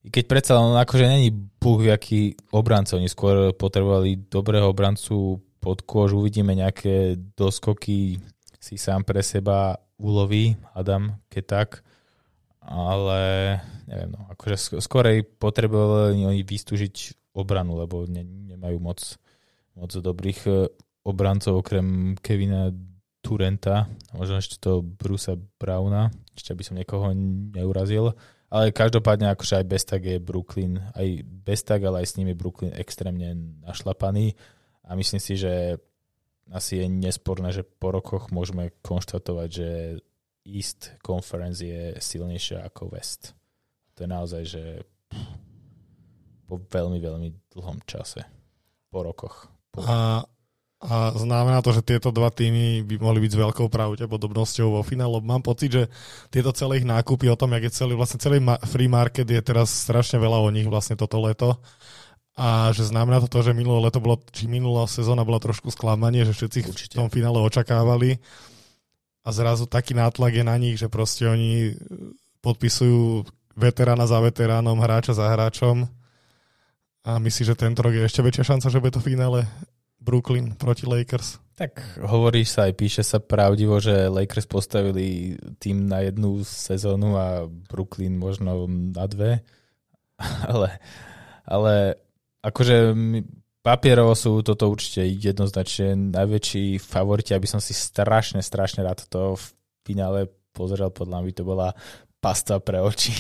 I 0.05 0.09
keď 0.12 0.25
predsa 0.31 0.53
on 0.61 0.79
akože 0.79 1.11
není 1.11 1.35
buch 1.35 1.83
jaký 1.83 2.38
obrancov, 2.55 3.03
oni 3.03 3.11
skôr 3.11 3.50
potrebovali 3.57 4.31
dobrého 4.31 4.71
obrancu 4.71 5.43
pod 5.59 5.83
kôž, 5.83 6.14
uvidíme 6.14 6.55
nejaké 6.55 7.19
doskoky 7.35 8.21
si 8.61 8.76
sám 8.76 9.03
pre 9.03 9.25
seba 9.25 9.81
uloví, 9.97 10.55
Adam, 10.76 11.19
keď 11.33 11.45
tak 11.45 11.69
ale 12.64 13.21
neviem, 13.85 14.17
no, 14.17 14.25
akože 14.33 14.81
skorej 14.81 15.21
potrebovali 15.37 16.25
oni 16.25 16.41
vystúžiť 16.41 17.12
obranu, 17.37 17.76
lebo 17.76 18.09
ne, 18.09 18.25
nemajú 18.25 18.81
moc, 18.81 19.00
moc 19.76 19.93
dobrých 19.93 20.41
e, 20.49 20.53
obrancov 21.04 21.61
okrem 21.61 22.16
Kevina 22.18 22.73
Turenta, 23.25 23.88
možno 24.12 24.40
ešte 24.40 24.61
to 24.61 24.84
Brusa 24.84 25.37
Browna, 25.37 26.12
ešte 26.37 26.52
aby 26.52 26.62
som 26.64 26.76
niekoho 26.76 27.12
neurazil, 27.56 28.12
ale 28.52 28.73
každopádne 28.73 29.32
akože 29.32 29.64
aj 29.64 29.66
bez 29.68 29.82
tak 29.88 30.04
je 30.04 30.20
Brooklyn, 30.20 30.80
aj 30.92 31.25
bez 31.25 31.64
tak, 31.64 31.84
ale 31.84 32.04
aj 32.04 32.12
s 32.12 32.16
nimi 32.20 32.37
Brooklyn 32.37 32.76
extrémne 32.76 33.32
našlapaný 33.64 34.37
a 34.84 34.92
myslím 34.96 35.20
si, 35.20 35.40
že 35.40 35.80
asi 36.52 36.84
je 36.84 36.87
nesporné, 36.92 37.49
že 37.56 37.64
po 37.64 37.88
rokoch 37.88 38.28
môžeme 38.28 38.76
konštatovať, 38.84 39.49
že 39.49 39.68
East 40.44 40.92
Conference 41.00 41.64
je 41.64 41.96
silnejšia 41.96 42.61
ako 42.68 42.92
West. 42.92 43.32
To 43.96 44.04
je 44.04 44.08
naozaj, 44.12 44.42
že 44.44 44.62
po 46.44 46.61
veľmi, 46.61 47.00
veľmi 47.00 47.28
dlhom 47.56 47.80
čase. 47.88 48.20
Po 48.92 49.00
rokoch. 49.00 49.49
Po... 49.73 49.80
A 49.88 50.20
a 50.85 51.17
znamená 51.17 51.64
to, 51.64 51.73
že 51.73 51.81
tieto 51.81 52.12
dva 52.12 52.29
týmy 52.29 52.85
by 52.85 53.00
mohli 53.00 53.25
byť 53.25 53.33
s 53.33 53.41
veľkou 53.41 53.73
pravdepodobnosťou 53.73 54.76
vo 54.76 54.85
finále. 54.85 55.17
Mám 55.25 55.41
pocit, 55.41 55.73
že 55.73 55.83
tieto 56.29 56.53
celé 56.53 56.85
ich 56.85 56.87
nákupy 56.87 57.33
o 57.33 57.41
tom, 57.41 57.57
jak 57.57 57.73
je 57.73 57.73
celý, 57.73 57.97
vlastne 57.97 58.21
celý 58.21 58.45
free 58.69 58.93
market 58.93 59.25
je 59.25 59.41
teraz 59.41 59.73
strašne 59.73 60.21
veľa 60.21 60.45
o 60.45 60.53
nich 60.53 60.69
vlastne 60.69 60.93
toto 61.00 61.17
leto 61.25 61.57
a 62.37 62.69
že 62.76 62.85
znamená 62.85 63.25
to 63.25 63.33
to, 63.33 63.49
že 63.49 63.57
minulé 63.57 63.88
leto 63.88 63.97
bolo, 63.97 64.21
či 64.29 64.45
minulá 64.45 64.85
sezóna 64.85 65.25
bola 65.25 65.41
trošku 65.41 65.73
sklamanie, 65.73 66.29
že 66.29 66.37
všetci 66.37 66.59
Určite. 66.69 66.95
v 67.00 67.00
tom 67.00 67.09
finále 67.09 67.41
očakávali 67.41 68.21
a 69.25 69.29
zrazu 69.33 69.64
taký 69.64 69.97
nátlak 69.97 70.37
je 70.37 70.45
na 70.45 70.57
nich, 70.61 70.76
že 70.76 70.93
proste 70.93 71.25
oni 71.25 71.81
podpisujú 72.45 73.25
veterána 73.57 74.05
za 74.05 74.21
veteránom, 74.21 74.76
hráča 74.76 75.17
za 75.17 75.33
hráčom 75.33 75.88
a 77.09 77.17
myslí, 77.17 77.43
že 77.49 77.57
tento 77.57 77.81
rok 77.81 77.97
je 77.97 78.05
ešte 78.05 78.21
väčšia 78.21 78.53
šanca, 78.53 78.69
že 78.69 78.83
bude 78.85 78.93
to 78.93 79.00
finále 79.00 79.49
Brooklyn 80.04 80.52
proti 80.61 80.84
Lakers. 80.84 81.40
Tak 81.54 82.02
hovorí 82.04 82.44
sa 82.44 82.68
aj 82.68 82.75
píše 82.76 83.02
sa 83.06 83.23
pravdivo, 83.23 83.78
že 83.80 84.11
Lakers 84.11 84.44
postavili 84.44 85.38
tým 85.62 85.88
na 85.88 86.04
jednu 86.04 86.44
sezónu 86.44 87.16
a 87.16 87.46
Brooklyn 87.49 88.20
možno 88.20 88.68
na 88.68 89.08
dve. 89.08 89.40
Ale, 90.50 90.78
ale 91.42 91.99
akože 92.38 92.94
papierovo 93.66 94.14
sú 94.14 94.46
toto 94.46 94.70
určite 94.70 95.02
jednoznačne 95.02 96.14
najväčší 96.14 96.78
favoriti, 96.78 97.34
aby 97.34 97.50
som 97.50 97.58
si 97.58 97.75
strašne, 97.75 98.38
strašne 98.38 98.87
rád 98.87 99.02
to 99.11 99.34
v 99.34 99.44
finále 99.82 100.30
pozrel, 100.54 100.94
podľa 100.94 101.18
mňa 101.18 101.26
by 101.26 101.32
to 101.34 101.42
bola 101.42 101.68
pasta 102.23 102.62
pre 102.62 102.78
oči. 102.78 103.11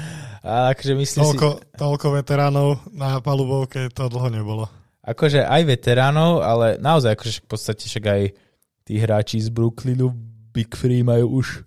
A 0.44 0.76
akože 0.76 0.92
myslím 0.92 1.22
toľko, 1.24 1.48
si... 1.56 1.78
toľko 1.80 2.06
veteránov 2.20 2.68
na 2.92 3.16
palubovke 3.24 3.88
to 3.94 4.12
dlho 4.12 4.28
nebolo 4.28 4.81
akože 5.02 5.42
aj 5.42 5.62
veteránov, 5.66 6.46
ale 6.46 6.78
naozaj 6.78 7.18
akože 7.18 7.42
v 7.42 7.48
podstate 7.50 7.84
však 7.90 8.04
aj 8.06 8.22
tí 8.86 8.94
hráči 9.02 9.42
z 9.42 9.50
Brooklynu 9.50 10.14
Big 10.54 10.70
Free 10.78 11.02
majú 11.02 11.42
už 11.42 11.66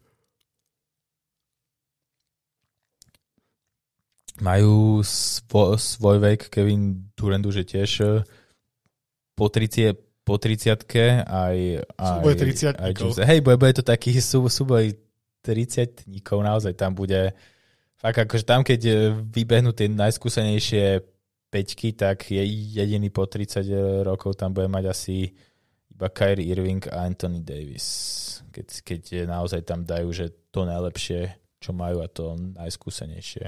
majú 4.43 4.99
svo, 5.03 5.79
svoj 5.79 6.19
vek, 6.19 6.51
Kevin 6.51 7.11
Durant 7.15 7.43
už 7.43 7.63
je 7.63 7.65
tiež 7.65 7.91
eh, 8.03 8.23
po 9.35 9.47
30 9.47 9.95
po 10.25 10.41
30 10.41 10.89
aj, 10.89 11.23
aj, 11.23 11.55
súboj 12.01 12.33
30 12.33 12.81
aj 12.81 12.91
Hej, 13.29 13.39
bude, 13.45 13.57
bude 13.61 13.73
to 13.77 13.85
taký 13.85 14.17
sú, 14.19 14.49
súboj 14.49 14.97
30 15.45 16.09
naozaj 16.41 16.73
tam 16.73 16.97
bude 16.97 17.31
fakt 17.95 18.27
akože 18.27 18.43
tam, 18.43 18.63
keď 18.63 18.81
eh, 18.87 18.97
vybehnú 19.15 19.71
tie 19.71 19.87
najskúsenejšie 19.87 21.14
peťky, 21.55 21.95
tak 21.95 22.27
je 22.27 22.43
jediný 22.75 23.07
po 23.07 23.23
30 23.23 24.03
rokov 24.03 24.35
tam 24.35 24.51
bude 24.51 24.67
mať 24.67 24.91
asi 24.91 25.31
iba 25.87 26.11
Kyrie 26.11 26.51
Irving 26.51 26.83
a 26.91 27.07
Anthony 27.07 27.39
Davis. 27.39 27.87
Keď, 28.51 28.67
keď 28.83 29.01
naozaj 29.23 29.63
tam 29.63 29.87
dajú, 29.87 30.11
že 30.11 30.35
to 30.51 30.67
najlepšie, 30.67 31.31
čo 31.63 31.71
majú 31.71 32.03
a 32.03 32.11
to 32.11 32.35
najskúsenejšie. 32.35 33.47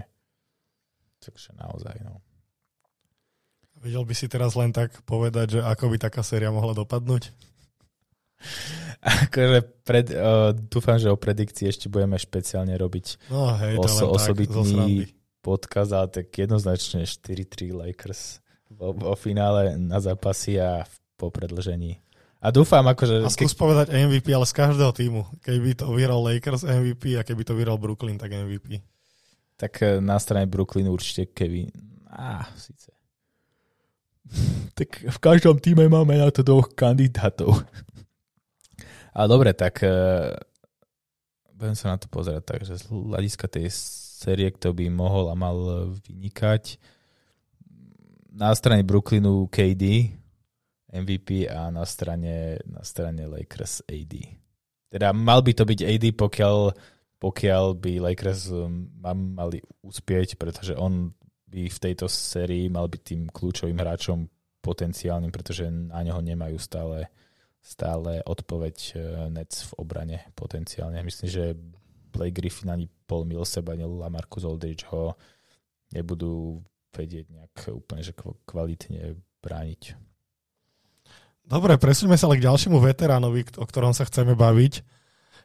Takže 1.20 1.60
naozaj, 1.60 2.00
no. 2.08 2.24
Videl 3.84 4.08
by 4.08 4.16
si 4.16 4.32
teraz 4.32 4.56
len 4.56 4.72
tak 4.72 4.96
povedať, 5.04 5.60
že 5.60 5.62
ako 5.62 5.92
by 5.92 5.98
taká 6.00 6.24
séria 6.24 6.48
mohla 6.48 6.72
dopadnúť? 6.72 7.36
akože 9.28 9.60
pred, 9.82 10.08
uh, 10.14 10.54
dúfam, 10.54 10.98
že 11.02 11.10
o 11.10 11.18
predikcii 11.18 11.70
ešte 11.70 11.90
budeme 11.90 12.18
špeciálne 12.22 12.74
robiť 12.78 13.34
no, 13.34 13.50
hej, 13.58 13.82
oso, 13.82 14.14
osobitný 14.14 15.10
podcast, 15.48 15.96
ale 15.96 16.12
tak 16.12 16.28
jednoznačne 16.36 17.08
4-3 17.08 17.72
Lakers 17.72 18.44
vo, 18.68 18.92
vo 18.92 19.16
finále 19.16 19.80
na 19.80 20.04
zápasy 20.04 20.60
a 20.60 20.84
po 21.16 21.32
predlžení. 21.32 22.04
A 22.38 22.52
dúfam, 22.54 22.86
akože... 22.86 23.24
A 23.24 23.32
skús 23.32 23.56
ke... 23.56 23.60
povedať 23.64 23.96
MVP, 23.96 24.30
ale 24.36 24.46
z 24.46 24.54
každého 24.54 24.92
týmu. 24.94 25.26
Keby 25.42 25.74
to 25.74 25.90
vyhral 25.90 26.22
Lakers 26.22 26.68
MVP 26.68 27.18
a 27.18 27.26
keby 27.26 27.42
to 27.48 27.58
vyhral 27.58 27.82
Brooklyn, 27.82 28.20
tak 28.20 28.36
MVP. 28.36 28.84
Tak 29.58 29.74
eh, 29.82 29.98
na 30.04 30.20
strane 30.22 30.46
Brooklyn 30.46 30.86
určite 30.92 31.34
Kevin. 31.34 31.72
Á, 32.12 32.46
síce. 32.60 32.94
tak 34.78 35.02
v 35.02 35.20
každom 35.24 35.58
týme 35.58 35.90
máme 35.90 36.20
na 36.20 36.30
to 36.30 36.46
dvoch 36.46 36.70
kandidátov. 36.78 37.58
Ale 39.18 39.28
dobre, 39.34 39.50
tak 39.58 39.82
uh, 39.82 40.30
budem 41.58 41.74
sa 41.74 41.90
na 41.90 41.98
to 41.98 42.06
pozerať, 42.06 42.46
takže 42.46 42.78
z 42.78 42.86
hľadiska 42.86 43.50
tej 43.50 43.74
série, 44.18 44.50
kto 44.50 44.74
by 44.74 44.90
mohol 44.90 45.30
a 45.30 45.36
mal 45.38 45.94
vynikať. 46.02 46.82
Na 48.34 48.54
strane 48.58 48.82
Brooklynu 48.82 49.46
KD, 49.54 50.18
MVP 50.90 51.46
a 51.46 51.70
na 51.70 51.86
strane, 51.86 52.58
na 52.66 52.82
strane 52.82 53.30
Lakers 53.30 53.86
AD. 53.86 54.14
Teda 54.90 55.14
mal 55.14 55.46
by 55.46 55.52
to 55.54 55.64
byť 55.68 55.80
AD, 55.84 56.06
pokiaľ, 56.18 56.58
pokiaľ 57.22 57.64
by 57.78 57.94
Lakers 58.02 58.50
um, 58.50 58.90
mali 59.36 59.62
uspieť, 59.84 60.40
pretože 60.40 60.74
on 60.74 61.14
by 61.48 61.68
v 61.70 61.82
tejto 61.82 62.08
sérii 62.10 62.72
mal 62.72 62.88
byť 62.88 63.02
tým 63.04 63.22
kľúčovým 63.30 63.78
hráčom 63.78 64.28
potenciálnym, 64.64 65.32
pretože 65.32 65.68
na 65.68 66.04
neho 66.04 66.20
nemajú 66.20 66.56
stále, 66.60 67.12
stále 67.60 68.24
odpoveď 68.24 68.78
uh, 68.96 69.00
Nets 69.28 69.68
v 69.68 69.72
obrane 69.76 70.18
potenciálne. 70.40 71.04
Myslím, 71.04 71.30
že 71.30 71.46
Blake 72.18 72.34
Griffin 72.34 72.74
ani 72.74 72.90
Paul 73.06 73.30
Millsap 73.30 73.70
ani 73.70 73.86
Lamarcus 73.86 74.42
Aldridge 74.42 74.90
ho 74.90 75.14
nebudú 75.94 76.66
vedieť 76.98 77.30
nejak 77.30 77.56
úplne 77.78 78.02
že 78.02 78.18
kvalitne 78.50 79.22
brániť. 79.46 79.94
Dobre, 81.48 81.80
presuňme 81.80 82.20
sa 82.20 82.28
ale 82.28 82.42
k 82.42 82.50
ďalšiemu 82.50 82.76
veteránovi, 82.82 83.48
o 83.56 83.64
ktorom 83.64 83.96
sa 83.96 84.04
chceme 84.04 84.36
baviť. 84.36 84.84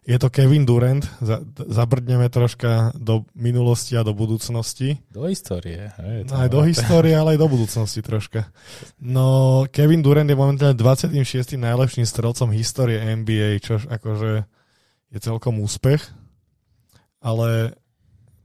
Je 0.02 0.18
to 0.18 0.34
Kevin 0.34 0.66
Durant. 0.66 1.06
Zabrdneme 1.54 2.26
troška 2.26 2.90
do 2.98 3.22
minulosti 3.38 3.94
a 3.94 4.02
do 4.02 4.10
budúcnosti. 4.10 4.98
Do 5.14 5.30
histórie. 5.30 5.94
Hej, 5.94 6.26
aj 6.26 6.48
do 6.50 6.66
histórie, 6.66 7.14
ale 7.14 7.38
aj 7.38 7.46
do 7.46 7.46
budúcnosti 7.46 8.02
troška. 8.02 8.50
No, 8.98 9.62
Kevin 9.70 10.02
Durant 10.02 10.26
je 10.26 10.34
momentálne 10.34 10.74
26. 10.74 11.14
najlepším 11.54 12.02
strelcom 12.02 12.50
histórie 12.50 12.98
NBA, 12.98 13.62
čo 13.62 13.78
akože 13.78 14.42
je 15.14 15.18
celkom 15.22 15.62
úspech 15.62 16.02
ale 17.22 17.78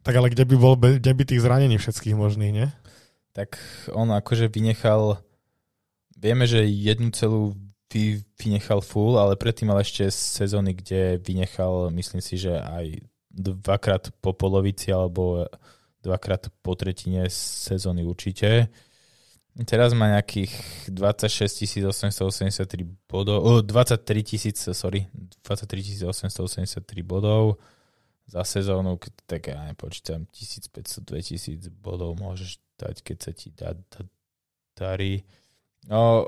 tak 0.07 0.15
ale 0.15 0.31
kde 0.31 0.47
by 0.47 0.55
bol, 0.55 0.79
kde 0.79 1.11
by 1.11 1.23
tých 1.27 1.43
zranení 1.43 1.75
všetkých 1.75 2.15
možných, 2.15 2.53
nie? 2.55 2.67
Tak 3.35 3.59
on 3.91 4.07
akože 4.15 4.47
vynechal, 4.47 5.19
vieme, 6.15 6.47
že 6.47 6.63
jednu 6.63 7.11
celú 7.11 7.59
vy, 7.91 8.23
vynechal 8.39 8.79
full, 8.79 9.19
ale 9.19 9.35
predtým 9.35 9.67
mal 9.67 9.83
ešte 9.83 10.07
sezóny, 10.07 10.79
kde 10.79 11.19
vynechal, 11.19 11.91
myslím 11.91 12.23
si, 12.23 12.39
že 12.39 12.55
aj 12.55 13.03
dvakrát 13.35 14.15
po 14.23 14.31
polovici 14.31 14.95
alebo 14.95 15.43
dvakrát 15.99 16.47
po 16.63 16.71
tretine 16.79 17.27
sezóny 17.27 18.07
určite. 18.07 18.71
Teraz 19.67 19.91
má 19.91 20.15
nejakých 20.15 20.53
26 20.87 21.83
883 21.83 22.63
bodov, 23.11 23.43
oh, 23.43 23.59
23 23.59 24.23
tisíc, 24.23 24.55
sorry, 24.71 25.09
23 25.43 26.07
883 26.07 26.79
bodov 27.03 27.59
za 28.27 28.43
sezónu, 28.43 28.99
tak 29.23 29.47
ja 29.47 29.63
nepočítam 29.71 30.27
1500-2000 30.35 31.71
bodov 31.71 32.19
môžeš 32.19 32.59
dať, 32.75 32.95
keď 33.01 33.17
sa 33.23 33.31
ti 33.31 33.47
dá, 33.55 33.71
dá, 33.73 34.03
darí. 34.75 35.23
No, 35.87 36.27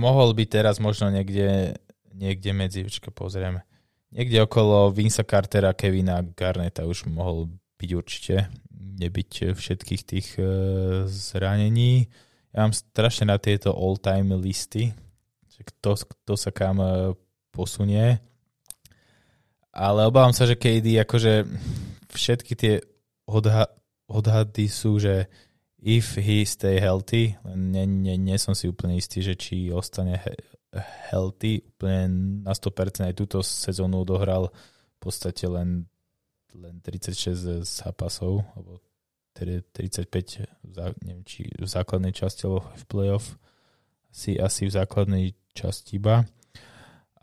mohol 0.00 0.32
by 0.32 0.48
teraz 0.48 0.80
možno 0.80 1.12
niekde, 1.12 1.76
niekde 2.16 2.50
medzi, 2.56 2.80
počka, 2.88 3.12
pozrieme, 3.12 3.68
niekde 4.08 4.40
okolo 4.40 4.88
Vinsa 4.88 5.22
Cartera, 5.22 5.76
Kevina 5.76 6.24
Garneta 6.24 6.88
už 6.88 7.04
mohol 7.12 7.52
byť 7.76 7.90
určite, 7.92 8.48
nebyť 8.72 9.52
všetkých 9.52 10.02
tých 10.08 10.28
e, 10.40 10.44
zranení. 11.04 12.08
Ja 12.56 12.64
mám 12.64 12.72
strašne 12.72 13.28
na 13.28 13.36
tieto 13.36 13.76
all-time 13.76 14.32
listy, 14.40 14.96
kto, 15.60 16.00
kto 16.00 16.32
sa 16.40 16.48
kam 16.48 16.80
e, 16.80 17.12
posunie 17.52 18.24
ale 19.74 20.06
obávam 20.06 20.30
sa, 20.30 20.46
že 20.46 20.54
KD 20.54 21.02
akože 21.02 21.50
všetky 22.14 22.52
tie 22.54 22.74
odha- 23.26 23.74
odhady 24.06 24.70
sú, 24.70 25.02
že 25.02 25.26
if 25.82 26.14
he 26.16 26.46
stay 26.46 26.78
healthy, 26.78 27.34
len 27.42 27.74
nie, 27.74 27.84
nie, 27.84 28.16
nie 28.16 28.38
som 28.38 28.54
si 28.54 28.70
úplne 28.70 28.94
istý, 28.94 29.20
že 29.20 29.34
či 29.34 29.74
ostane 29.74 30.22
he- 30.22 30.42
healthy, 31.10 31.66
úplne 31.74 32.08
na 32.46 32.54
100% 32.54 33.10
aj 33.10 33.14
túto 33.18 33.42
sezónu 33.42 34.06
dohral 34.06 34.48
v 34.48 34.98
podstate 35.02 35.50
len, 35.50 35.90
len 36.54 36.78
36 36.80 37.66
zápasov, 37.66 38.46
alebo 38.54 38.78
35 39.34 40.46
neviem, 41.02 41.26
či 41.26 41.50
v 41.50 41.66
základnej 41.66 42.14
časti 42.14 42.46
alebo 42.46 42.62
v 42.78 42.84
playoff. 42.86 43.34
Asi, 44.14 44.38
asi 44.38 44.70
v 44.70 44.74
základnej 44.78 45.24
časti 45.58 45.98
iba 45.98 46.22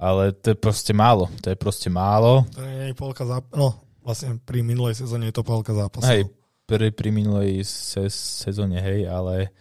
ale 0.02 0.34
to 0.34 0.52
je 0.52 0.58
proste 0.58 0.90
málo. 0.98 1.30
To 1.46 1.54
je 1.54 1.58
proste 1.58 1.94
málo. 1.94 2.50
To 2.58 2.66
je 2.66 2.98
polka 2.98 3.22
zápasu. 3.22 3.54
No, 3.54 3.78
vlastne 4.02 4.42
pri 4.42 4.66
minulej 4.66 4.98
sezóne 4.98 5.30
je 5.30 5.36
to 5.38 5.46
polka 5.46 5.78
zápasu. 5.78 6.10
Hej, 6.10 6.26
pri, 6.66 6.90
pri 6.90 7.14
minulej 7.14 7.62
se, 7.62 8.10
sezóne, 8.10 8.82
hej, 8.82 9.06
ale 9.06 9.54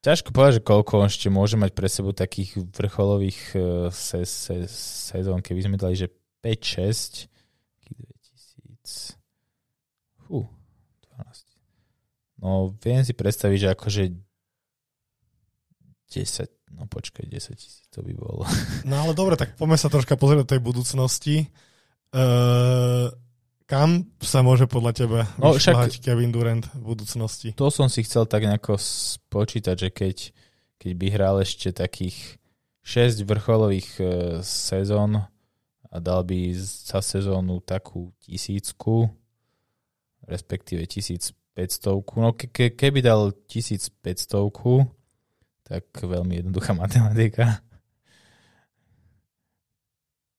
Ťažko 0.00 0.32
povedať, 0.32 0.64
že 0.64 0.64
koľko 0.64 1.04
on 1.04 1.12
ešte 1.12 1.28
môže 1.28 1.60
mať 1.60 1.76
pre 1.76 1.84
sebou 1.84 2.16
takých 2.16 2.56
vrcholových 2.72 3.40
uh, 3.52 3.92
se, 3.92 4.24
se, 4.24 4.64
sezón, 5.12 5.44
keby 5.44 5.60
sme 5.60 5.76
dali, 5.76 5.92
že 5.92 6.08
5-6, 6.40 7.28
2000, 7.92 9.20
fú, 10.24 10.48
12. 11.20 12.40
No, 12.40 12.72
viem 12.80 13.04
si 13.04 13.12
predstaviť, 13.12 13.58
že 13.60 13.68
akože 13.76 14.02
10, 16.08 16.48
no 16.74 16.86
počkaj, 16.86 17.26
10 17.26 17.56
tisíc 17.58 17.84
to 17.90 18.02
by 18.02 18.14
bolo. 18.14 18.46
No 18.88 19.06
ale 19.06 19.12
dobre, 19.14 19.34
tak 19.34 19.54
poďme 19.58 19.78
sa 19.78 19.92
troška 19.92 20.14
pozrieť 20.14 20.46
do 20.46 20.50
tej 20.56 20.60
budúcnosti. 20.62 21.36
Uh, 22.10 23.10
kam 23.70 24.10
sa 24.18 24.42
môže 24.42 24.66
podľa 24.66 24.92
teba 24.98 25.20
no, 25.38 25.54
však, 25.54 26.02
Kevin 26.02 26.34
Durant 26.34 26.66
v 26.74 26.82
budúcnosti? 26.82 27.54
To 27.54 27.70
som 27.70 27.86
si 27.86 28.02
chcel 28.02 28.26
tak 28.26 28.42
nejako 28.42 28.74
spočítať, 28.82 29.76
že 29.78 29.88
keď, 29.94 30.16
keď 30.82 30.92
by 30.98 31.06
hral 31.14 31.36
ešte 31.38 31.70
takých 31.70 32.42
6 32.82 33.22
vrcholových 33.22 34.02
sezón 34.42 35.22
a 35.90 35.96
dal 36.02 36.26
by 36.26 36.50
za 36.58 36.98
sezónu 36.98 37.62
takú 37.62 38.10
tisícku, 38.18 39.10
respektíve 40.26 40.82
1500, 40.86 41.34
no 42.18 42.34
ke, 42.34 42.50
ke, 42.50 42.74
keby 42.74 43.06
dal 43.06 43.30
1500, 43.46 43.94
tak 45.70 45.86
veľmi 46.02 46.42
jednoduchá 46.42 46.74
matematika. 46.74 47.62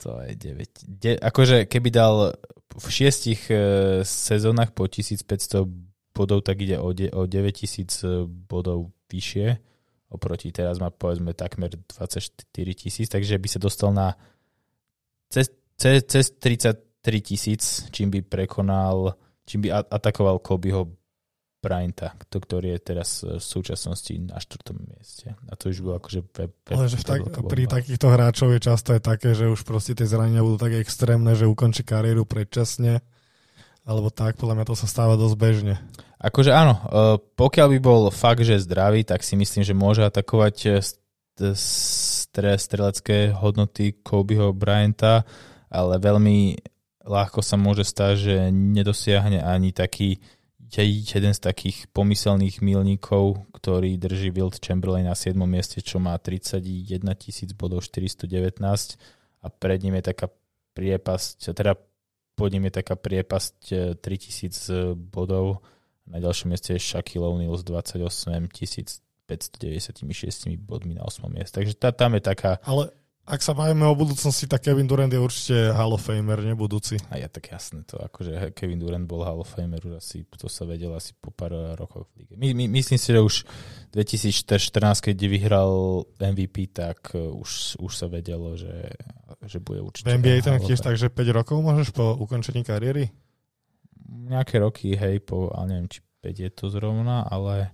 To 0.04 0.20
je 0.28 0.36
9. 0.36 0.84
De, 1.00 1.16
akože 1.16 1.72
keby 1.72 1.90
dal 1.94 2.36
v 2.76 2.88
šiestich 2.92 3.48
e, 3.48 3.56
sezónach 4.04 4.76
po 4.76 4.90
1500 4.90 5.64
bodov, 6.12 6.44
tak 6.44 6.60
ide 6.60 6.76
o, 6.82 6.92
de, 6.92 7.08
o 7.16 7.24
9000 7.24 8.04
e, 8.04 8.28
bodov 8.28 8.92
vyššie. 9.08 9.56
Oproti 10.12 10.52
teraz 10.52 10.84
má 10.84 10.92
povedzme 10.92 11.32
takmer 11.32 11.72
24 11.72 12.44
tisíc, 12.76 13.08
takže 13.08 13.40
by 13.40 13.48
sa 13.48 13.60
dostal 13.64 13.96
na 13.96 14.20
cez, 15.32 15.48
cez, 15.80 16.04
cez 16.04 16.36
33 16.36 17.22
tisíc, 17.24 17.62
čím 17.96 18.12
by 18.12 18.20
prekonal, 18.28 19.16
čím 19.48 19.64
by 19.64 19.70
atakoval 19.72 20.44
Kobeho 20.44 21.01
Bryanta, 21.62 22.18
ktorý 22.18 22.74
je 22.74 22.80
teraz 22.82 23.22
v 23.22 23.38
súčasnosti 23.38 24.10
na 24.18 24.42
štvrtom 24.42 24.82
mieste. 24.82 25.38
A 25.46 25.54
to 25.54 25.70
už 25.70 25.86
bolo 25.86 26.02
akože... 26.02 26.26
Pe, 26.26 26.50
pe, 26.50 26.74
Ale 26.74 26.90
že 26.90 26.98
tak, 27.06 27.22
pri 27.30 27.70
takýchto 27.70 28.10
hráčov 28.10 28.50
je 28.58 28.60
často 28.66 28.98
je 28.98 29.02
také, 29.02 29.38
že 29.38 29.46
už 29.46 29.62
proste 29.62 29.94
tie 29.94 30.10
zranenia 30.10 30.42
budú 30.42 30.58
tak 30.58 30.74
extrémne, 30.74 31.38
že 31.38 31.46
ukončí 31.46 31.86
kariéru 31.86 32.26
predčasne. 32.26 33.06
Alebo 33.86 34.10
tak, 34.10 34.42
podľa 34.42 34.58
mňa 34.58 34.66
to 34.66 34.76
sa 34.78 34.90
stáva 34.90 35.14
dosť 35.14 35.36
bežne. 35.38 35.76
Akože 36.18 36.50
áno, 36.50 36.82
e, 36.82 36.82
pokiaľ 37.38 37.68
by 37.78 37.80
bol 37.82 38.02
fakt, 38.10 38.42
že 38.42 38.62
zdravý, 38.62 39.06
tak 39.06 39.22
si 39.22 39.38
myslím, 39.38 39.62
že 39.62 39.78
môže 39.78 40.02
atakovať 40.02 40.56
e, 40.66 40.70
strelecké 41.54 43.38
hodnoty 43.38 44.02
Kobeho 44.02 44.50
Bryanta, 44.54 45.26
ale 45.70 46.02
veľmi 46.02 46.58
ľahko 47.06 47.42
sa 47.42 47.58
môže 47.58 47.86
stať, 47.86 48.14
že 48.18 48.36
nedosiahne 48.54 49.42
ani 49.42 49.74
taký 49.74 50.22
jeden 50.80 51.34
z 51.36 51.42
takých 51.44 51.92
pomyselných 51.92 52.64
milníkov, 52.64 53.44
ktorý 53.52 54.00
drží 54.00 54.32
Wild 54.32 54.64
Chamberlain 54.64 55.04
na 55.04 55.16
7. 55.20 55.36
mieste, 55.44 55.84
čo 55.84 56.00
má 56.00 56.16
31 56.16 56.72
tisíc 57.20 57.52
bodov 57.52 57.84
419 57.84 58.64
a 59.44 59.48
pred 59.52 59.80
ním 59.84 60.00
je 60.00 60.04
taká 60.16 60.28
priepasť, 60.72 61.52
teda 61.52 61.76
pod 62.40 62.50
ním 62.56 62.72
je 62.72 62.74
taká 62.80 62.96
priepasť 62.96 63.56
3000 64.00 64.72
e, 64.72 64.96
bodov. 64.96 65.60
Na 66.08 66.24
ďalšom 66.24 66.50
mieste 66.50 66.74
je 66.74 66.80
Shaquille 66.80 67.28
O'Neal 67.28 67.54
s 67.60 67.64
28 67.68 68.48
596 69.28 70.60
bodmi 70.60 70.96
na 70.96 71.08
8. 71.08 71.28
mieste. 71.32 71.56
Takže 71.56 71.76
tá, 71.80 71.96
tam 71.96 72.20
je 72.20 72.24
taká... 72.24 72.60
Ale 72.68 72.92
ak 73.22 73.38
sa 73.46 73.54
bavíme 73.54 73.86
o 73.86 73.94
budúcnosti, 73.94 74.50
tak 74.50 74.66
Kevin 74.66 74.90
Durant 74.90 75.14
je 75.14 75.22
určite 75.22 75.70
Hall 75.78 75.94
of 75.94 76.02
Famer, 76.02 76.42
nebudúci. 76.42 76.98
A 77.14 77.22
ja 77.22 77.30
tak 77.30 77.54
jasné 77.54 77.86
to, 77.86 78.02
akože 78.02 78.50
Kevin 78.58 78.82
Durant 78.82 79.06
bol 79.06 79.22
Hall 79.22 79.46
of 79.46 79.48
Famer, 79.48 79.78
už 79.78 80.02
asi, 80.02 80.26
to 80.26 80.50
sa 80.50 80.66
vedel 80.66 80.90
asi 80.98 81.14
po 81.14 81.30
pár 81.30 81.54
rokoch 81.78 82.10
v 82.12 82.26
lige. 82.26 82.34
My, 82.34 82.58
my, 82.58 82.66
myslím 82.82 82.98
si, 82.98 83.14
že 83.14 83.22
už 83.22 83.46
2014, 83.94 85.14
keď 85.14 85.18
vyhral 85.30 86.04
MVP, 86.18 86.74
tak 86.74 87.14
uh, 87.14 87.30
už, 87.38 87.78
už 87.78 87.92
sa 87.94 88.10
vedelo, 88.10 88.58
že, 88.58 88.90
že 89.46 89.62
bude 89.62 89.86
určite... 89.86 90.10
V 90.10 90.18
NBA 90.18 90.42
tam 90.42 90.58
tiež 90.58 90.82
tak, 90.82 90.98
že 90.98 91.14
5 91.14 91.38
rokov 91.38 91.62
môžeš 91.62 91.94
po 91.94 92.18
ukončení 92.18 92.66
kariéry? 92.66 93.14
Nejaké 94.10 94.58
roky, 94.58 94.98
hej, 94.98 95.22
po, 95.22 95.54
ale 95.54 95.78
neviem, 95.78 95.88
či 95.94 96.02
5 96.26 96.46
je 96.50 96.52
to 96.58 96.66
zrovna, 96.74 97.22
ale 97.30 97.70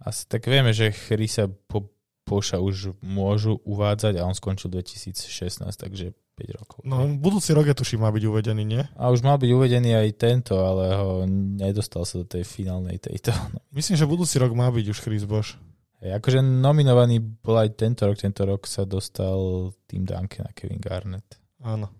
asi 0.00 0.24
tak 0.24 0.48
vieme, 0.48 0.72
že 0.72 0.88
Chry 0.88 1.28
sa 1.28 1.44
po 1.46 1.99
Poša 2.30 2.62
už 2.62 2.94
môžu 3.02 3.58
uvádzať 3.66 4.22
a 4.22 4.26
on 4.26 4.38
skončil 4.38 4.70
2016, 4.70 5.66
takže 5.74 6.14
5 6.38 6.58
rokov. 6.62 6.78
No, 6.86 7.02
budúci 7.18 7.50
rok 7.50 7.66
je 7.66 7.74
tuším 7.74 8.06
má 8.06 8.10
byť 8.14 8.22
uvedený, 8.22 8.62
nie? 8.62 8.82
A 8.94 9.10
už 9.10 9.26
mal 9.26 9.34
byť 9.36 9.50
uvedený 9.50 9.98
aj 9.98 10.08
tento, 10.14 10.54
ale 10.62 10.94
ho 10.94 11.26
nedostal 11.26 12.06
sa 12.06 12.22
do 12.22 12.26
tej 12.30 12.46
finálnej 12.46 13.02
tejto. 13.02 13.34
No. 13.34 13.58
Myslím, 13.76 13.98
že 13.98 14.06
budúci 14.06 14.38
rok 14.38 14.54
má 14.54 14.70
byť 14.70 14.86
už 14.94 15.02
Chris 15.02 15.26
Bosch. 15.26 15.58
Hey, 16.00 16.16
akože 16.16 16.40
nominovaný 16.40 17.20
bol 17.20 17.60
aj 17.60 17.76
tento 17.76 18.08
rok, 18.08 18.16
tento 18.16 18.46
rok 18.48 18.64
sa 18.64 18.88
dostal 18.88 19.68
tým 19.84 20.08
Duncan 20.08 20.48
a 20.48 20.54
Kevin 20.56 20.80
Garnett. 20.80 21.36
Áno. 21.60 21.92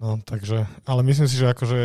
No, 0.00 0.18
takže, 0.24 0.66
ale 0.88 1.04
myslím 1.06 1.28
si, 1.28 1.36
že 1.36 1.52
akože 1.52 1.78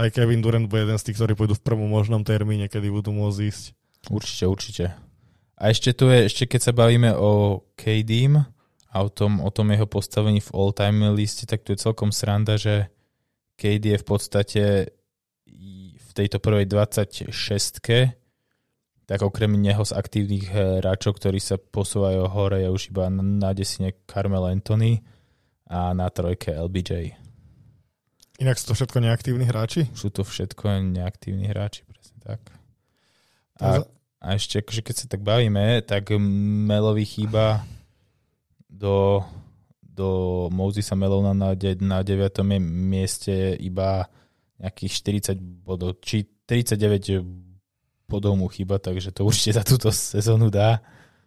aj 0.00 0.08
Kevin 0.16 0.40
Durant 0.40 0.70
bude 0.70 0.86
jeden 0.86 0.96
z 0.96 1.10
tých, 1.10 1.18
ktorí 1.20 1.32
pôjdu 1.36 1.58
v 1.58 1.66
prvom 1.66 1.90
možnom 1.90 2.24
termíne, 2.24 2.70
kedy 2.70 2.88
budú 2.88 3.12
môcť 3.12 3.38
ísť. 3.50 3.64
Určite, 4.08 4.44
určite. 4.46 4.84
A 5.56 5.72
ešte 5.72 5.96
tu 5.96 6.12
je, 6.12 6.28
ešte 6.28 6.44
keď 6.44 6.60
sa 6.60 6.72
bavíme 6.76 7.16
o 7.16 7.64
KD 7.80 8.28
a 8.92 8.96
o 9.00 9.08
tom, 9.08 9.40
o 9.40 9.48
tom 9.48 9.72
jeho 9.72 9.88
postavení 9.88 10.44
v 10.44 10.52
all-time 10.52 11.16
liste, 11.16 11.48
tak 11.48 11.64
tu 11.64 11.72
je 11.72 11.80
celkom 11.80 12.12
sranda, 12.12 12.60
že 12.60 12.92
KD 13.56 13.96
je 13.96 14.02
v 14.02 14.06
podstate 14.06 14.62
v 15.96 16.10
tejto 16.12 16.40
prvej 16.40 16.68
26 16.68 17.32
tak 19.06 19.22
okrem 19.22 19.54
neho 19.54 19.86
z 19.86 19.94
aktívnych 19.94 20.50
hráčov, 20.50 21.22
ktorí 21.22 21.38
sa 21.38 21.56
posúvajú 21.56 22.26
hore, 22.26 22.66
je 22.66 22.70
už 22.74 22.90
iba 22.90 23.06
na 23.06 23.54
desine 23.54 23.94
Carmel 24.02 24.50
Anthony 24.50 24.98
a 25.70 25.94
na 25.94 26.10
trojke 26.10 26.50
LBJ. 26.50 27.14
Inak 28.42 28.58
sú 28.58 28.74
to 28.74 28.74
všetko 28.74 28.98
neaktívni 29.00 29.46
hráči? 29.46 29.86
Sú 29.94 30.10
to 30.10 30.26
všetko 30.26 30.82
neaktívni 30.90 31.46
hráči, 31.46 31.86
presne 31.86 32.18
tak. 32.18 32.40
A, 33.62 33.86
a 34.20 34.34
ešte, 34.34 34.64
akože 34.64 34.82
keď 34.82 34.94
sa 34.96 35.06
tak 35.06 35.20
bavíme, 35.20 35.84
tak 35.84 36.08
Melovi 36.16 37.04
chýba 37.04 37.62
do, 38.66 39.20
do 39.80 40.08
Mosesa 40.52 40.96
Melona 40.96 41.36
na, 41.36 41.52
na 41.56 41.98
9. 42.00 42.40
mieste 42.60 43.54
iba 43.60 44.08
nejakých 44.56 44.92
40 45.36 45.40
bodov, 45.40 46.00
či 46.00 46.24
39 46.48 47.20
bodov 48.08 48.38
mu 48.38 48.48
chýba, 48.48 48.80
takže 48.80 49.12
to 49.12 49.26
určite 49.26 49.60
za 49.60 49.64
túto 49.66 49.92
sezónu 49.92 50.48
dá. 50.48 50.80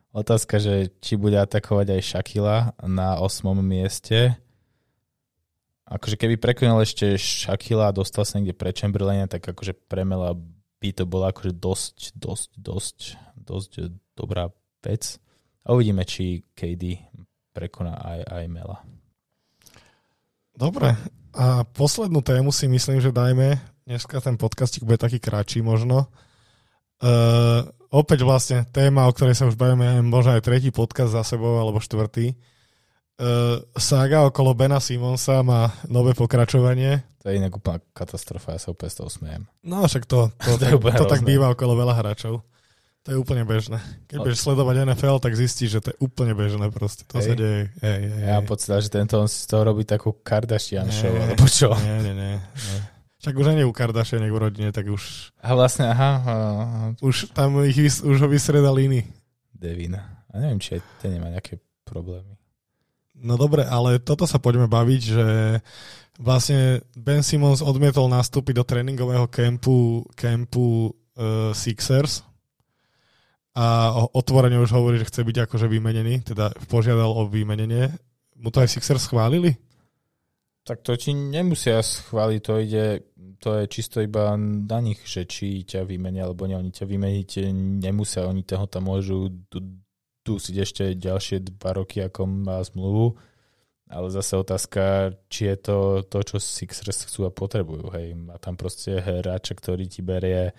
Otázka, 0.10 0.58
že 0.58 0.90
či 1.06 1.14
bude 1.14 1.38
atakovať 1.38 1.94
aj 1.94 2.02
Shakila 2.02 2.74
na 2.82 3.22
8. 3.22 3.46
mieste. 3.62 4.34
Akože 5.86 6.18
keby 6.18 6.42
prekonal 6.42 6.82
ešte 6.82 7.14
Shakila 7.22 7.90
a 7.90 7.96
dostal 7.96 8.26
sa 8.26 8.42
niekde 8.42 8.58
pre 8.58 8.74
Chamberlaina, 8.74 9.30
tak 9.30 9.46
akože 9.46 9.78
premela 9.86 10.34
by 10.80 10.90
to 10.96 11.04
bola 11.04 11.36
akože 11.36 11.54
dosť, 11.60 12.16
dosť, 12.16 12.50
dosť, 12.56 12.98
dosť 13.36 13.72
dobrá 14.16 14.48
vec. 14.80 15.20
A 15.68 15.76
uvidíme, 15.76 16.08
či 16.08 16.48
KD 16.56 17.04
prekoná 17.52 18.00
aj, 18.00 18.20
aj 18.26 18.44
Mela. 18.48 18.80
Dobre. 20.56 20.96
A 21.36 21.64
poslednú 21.68 22.24
tému 22.24 22.50
si 22.56 22.66
myslím, 22.72 23.04
že 23.04 23.16
dajme. 23.16 23.60
Dneska 23.84 24.24
ten 24.24 24.40
podcastik 24.40 24.88
bude 24.88 25.00
taký 25.00 25.20
kratší 25.20 25.64
možno. 25.64 26.08
Uh, 27.00 27.64
opäť 27.92 28.28
vlastne 28.28 28.68
téma, 28.76 29.08
o 29.08 29.14
ktorej 29.16 29.40
sa 29.40 29.48
už 29.48 29.56
bavíme, 29.56 30.04
možno 30.04 30.36
aj 30.36 30.44
tretí 30.44 30.68
podcast 30.72 31.16
za 31.16 31.24
sebou, 31.24 31.60
alebo 31.60 31.80
štvrtý. 31.80 32.36
Uh, 33.20 33.60
saga 33.76 34.24
okolo 34.24 34.56
Bena 34.56 34.80
Simonsa 34.80 35.44
má 35.44 35.76
nové 35.92 36.16
pokračovanie. 36.16 37.04
To 37.20 37.28
je 37.28 37.36
inak 37.36 37.52
úplná 37.52 37.84
katastrofa, 37.92 38.56
ja 38.56 38.64
sa 38.64 38.72
úplne 38.72 38.92
z 38.96 38.98
toho 39.04 39.10
smiem. 39.12 39.42
No 39.60 39.84
však 39.84 40.08
to, 40.08 40.32
to, 40.40 40.56
to, 40.64 40.80
to, 40.80 40.92
to 41.04 41.06
tak 41.06 41.28
býva 41.28 41.52
okolo 41.52 41.76
veľa 41.76 42.00
hráčov. 42.00 42.48
To 43.04 43.08
je 43.12 43.18
úplne 43.20 43.44
bežné. 43.44 43.80
Keď 44.08 44.18
budeš 44.24 44.40
sledovať 44.44 44.88
NFL, 44.88 45.20
tak 45.20 45.36
zistíš, 45.36 45.80
že 45.80 45.84
to 45.84 45.90
je 45.92 45.98
úplne 46.00 46.32
bežné 46.32 46.68
proste. 46.72 47.04
To 47.12 47.20
hej. 47.20 47.28
sa 47.28 47.34
deje. 47.36 47.62
Hej, 47.84 48.02
hej, 48.08 48.24
ja 48.24 48.40
mám 48.40 48.48
pocit, 48.48 48.72
že 48.72 48.92
tento 48.92 49.20
on 49.20 49.28
si 49.28 49.44
z 49.44 49.48
toho 49.52 49.68
robí 49.68 49.84
takú 49.84 50.16
Kardashian 50.20 50.88
nie, 50.88 50.96
show, 50.96 51.12
alebo 51.12 51.44
čo? 51.48 51.76
Nie, 51.76 52.00
nie, 52.08 52.16
nie. 52.16 52.36
nie. 52.40 52.80
Však 53.20 53.36
už 53.36 53.52
ani 53.52 53.68
u 53.68 53.76
Kardashian 53.76 54.24
v 54.24 54.40
rodine, 54.40 54.72
tak 54.72 54.88
už... 54.88 55.36
A 55.44 55.52
vlastne, 55.60 55.92
aha. 55.92 56.12
aha. 56.24 56.40
Už 57.04 57.36
tam 57.36 57.60
ich, 57.68 57.76
už 57.84 58.16
ho 58.16 58.28
vysredal 58.32 58.80
iný. 58.80 59.04
Devin. 59.52 60.00
A 60.00 60.34
neviem, 60.40 60.64
či 60.64 60.80
aj 60.80 61.04
ten 61.04 61.20
nemá 61.20 61.28
nejaké 61.28 61.60
problémy. 61.84 62.39
No 63.20 63.36
dobre, 63.36 63.68
ale 63.68 64.00
toto 64.00 64.24
sa 64.24 64.40
poďme 64.40 64.72
baviť, 64.72 65.02
že 65.04 65.28
vlastne 66.20 66.84
Ben 66.96 67.24
Simmons 67.24 67.60
odmietol 67.60 68.08
nastúpiť 68.08 68.60
do 68.60 68.64
tréningového 68.68 69.28
kempu, 69.28 70.08
kempu 70.16 70.92
uh, 70.92 71.52
Sixers 71.52 72.24
a 73.60 73.92
otvorene 74.16 74.56
už 74.62 74.72
hovorí, 74.72 75.02
že 75.02 75.10
chce 75.12 75.28
byť 75.28 75.38
akože 75.50 75.68
vymenený, 75.68 76.24
teda 76.24 76.54
požiadal 76.72 77.12
o 77.12 77.28
vymenenie. 77.28 77.92
Mu 78.40 78.56
to 78.56 78.64
aj 78.64 78.72
Sixers 78.72 79.04
schválili? 79.04 79.60
Tak 80.64 80.86
to 80.86 80.96
ti 80.96 81.12
nemusia 81.12 81.82
schváliť, 81.82 82.40
to 82.40 82.54
ide, 82.62 82.86
to 83.42 83.60
je 83.60 83.64
čisto 83.68 84.00
iba 84.00 84.38
na 84.40 84.80
nich, 84.80 85.02
že 85.04 85.26
či 85.26 85.66
ťa 85.66 85.84
vymenia 85.84 86.24
alebo 86.24 86.46
nie. 86.46 86.56
Oni 86.56 86.72
ťa 86.72 86.86
vymeniť 86.88 87.52
nemusia, 87.84 88.30
oni 88.30 88.46
toho 88.48 88.70
tam 88.70 88.88
môžu 88.88 89.28
dusiť 90.30 90.56
ešte 90.62 90.84
ďalšie 90.94 91.42
dva 91.50 91.82
roky, 91.82 92.06
ako 92.06 92.30
má 92.30 92.62
zmluvu. 92.62 93.18
Ale 93.90 94.14
zase 94.14 94.38
otázka, 94.38 95.18
či 95.34 95.50
je 95.50 95.58
to 95.58 95.78
to, 96.06 96.22
čo 96.22 96.38
Sixers 96.38 97.10
chcú 97.10 97.26
a 97.26 97.34
potrebujú. 97.34 97.90
Hej. 97.98 98.14
Má 98.14 98.38
tam 98.38 98.54
proste 98.54 99.02
hráča, 99.02 99.58
ktorý 99.58 99.90
ti 99.90 100.06
berie 100.06 100.54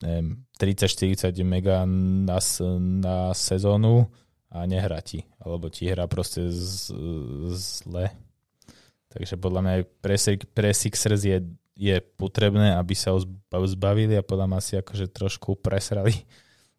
30-40 0.00 1.36
mega 1.44 1.84
na, 1.84 2.40
na 2.72 3.16
sezónu 3.36 4.08
a 4.48 4.64
nehrá 4.64 5.04
ti. 5.04 5.28
Alebo 5.36 5.68
ti 5.68 5.84
hrá 5.84 6.08
proste 6.08 6.48
z, 6.48 6.96
zle 7.52 8.08
Takže 9.14 9.38
podľa 9.38 9.60
mňa 9.62 9.74
pre, 10.02 10.18
pre 10.50 10.70
Sixers 10.74 11.22
je, 11.22 11.38
je 11.78 11.96
potrebné, 12.18 12.74
aby 12.74 12.98
sa 12.98 13.14
ho 13.14 13.22
zbavili 13.62 14.18
a 14.18 14.26
podľa 14.26 14.50
mňa 14.50 14.60
si 14.60 14.74
akože 14.74 15.06
trošku 15.14 15.54
presrali 15.62 16.26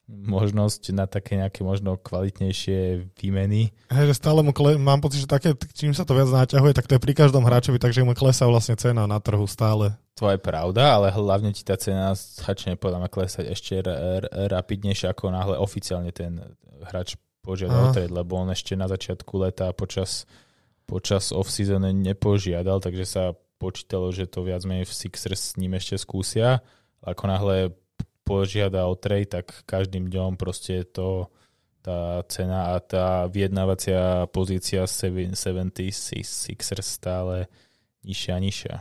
možnosť 0.05 0.93
na 0.93 1.09
také 1.09 1.41
nejaké 1.41 1.65
možno 1.65 1.97
kvalitnejšie 1.97 3.09
výmeny. 3.17 3.73
Hej, 3.89 4.13
že 4.13 4.21
stále 4.21 4.45
mu 4.45 4.53
kle- 4.53 4.77
mám 4.77 5.01
pocit, 5.01 5.25
že 5.25 5.29
také, 5.29 5.57
čím 5.73 5.97
sa 5.97 6.05
to 6.05 6.13
viac 6.13 6.29
naťahuje, 6.29 6.77
tak 6.77 6.85
to 6.85 6.95
je 6.97 7.01
pri 7.01 7.13
každom 7.17 7.41
hráčovi, 7.41 7.81
takže 7.81 8.05
mu 8.05 8.13
klesá 8.13 8.45
vlastne 8.45 8.77
cena 8.77 9.09
na 9.09 9.17
trhu 9.17 9.49
stále. 9.49 9.97
To 10.21 10.29
je 10.29 10.37
pravda, 10.37 11.01
ale 11.01 11.09
hlavne 11.09 11.51
ti 11.51 11.65
tá 11.65 11.75
cena 11.75 12.13
začne 12.15 12.77
podľa 12.77 13.03
mňa 13.03 13.09
klesať 13.09 13.45
ešte 13.49 13.81
r- 13.81 14.23
r- 14.23 14.29
rapidnejšie, 14.53 15.09
ako 15.09 15.33
náhle 15.33 15.55
oficiálne 15.57 16.13
ten 16.13 16.39
hráč 16.85 17.17
požiadal 17.41 17.93
trade, 17.93 18.13
lebo 18.13 18.37
on 18.41 18.49
ešte 18.49 18.73
na 18.73 18.89
začiatku 18.89 19.33
leta 19.37 19.69
počas 19.73 20.25
počas 20.85 21.33
off-season 21.33 21.81
nepožiadal, 21.81 22.77
takže 22.77 23.05
sa 23.09 23.33
počítalo, 23.57 24.13
že 24.13 24.29
to 24.29 24.45
viac 24.45 24.61
menej 24.69 24.85
v 24.85 24.93
Sixers 24.93 25.41
s 25.41 25.57
ním 25.57 25.73
ešte 25.73 25.97
skúsia. 25.97 26.61
Ako 27.01 27.25
náhle 27.25 27.73
požiada 28.25 28.89
o 28.89 28.97
trade, 28.97 29.29
tak 29.29 29.53
každým 29.69 30.09
dňom 30.09 30.35
proste 30.35 30.83
to 30.89 31.29
tá 31.85 32.25
cena 32.25 32.73
a 32.73 32.81
tá 32.81 33.29
vyjednávacia 33.29 34.25
pozícia 34.33 34.89
76 34.89 35.93
Sixers 36.25 36.97
stále 36.97 37.45
nižšia 38.01 38.33
a 38.33 38.41
nižšia. 38.41 38.75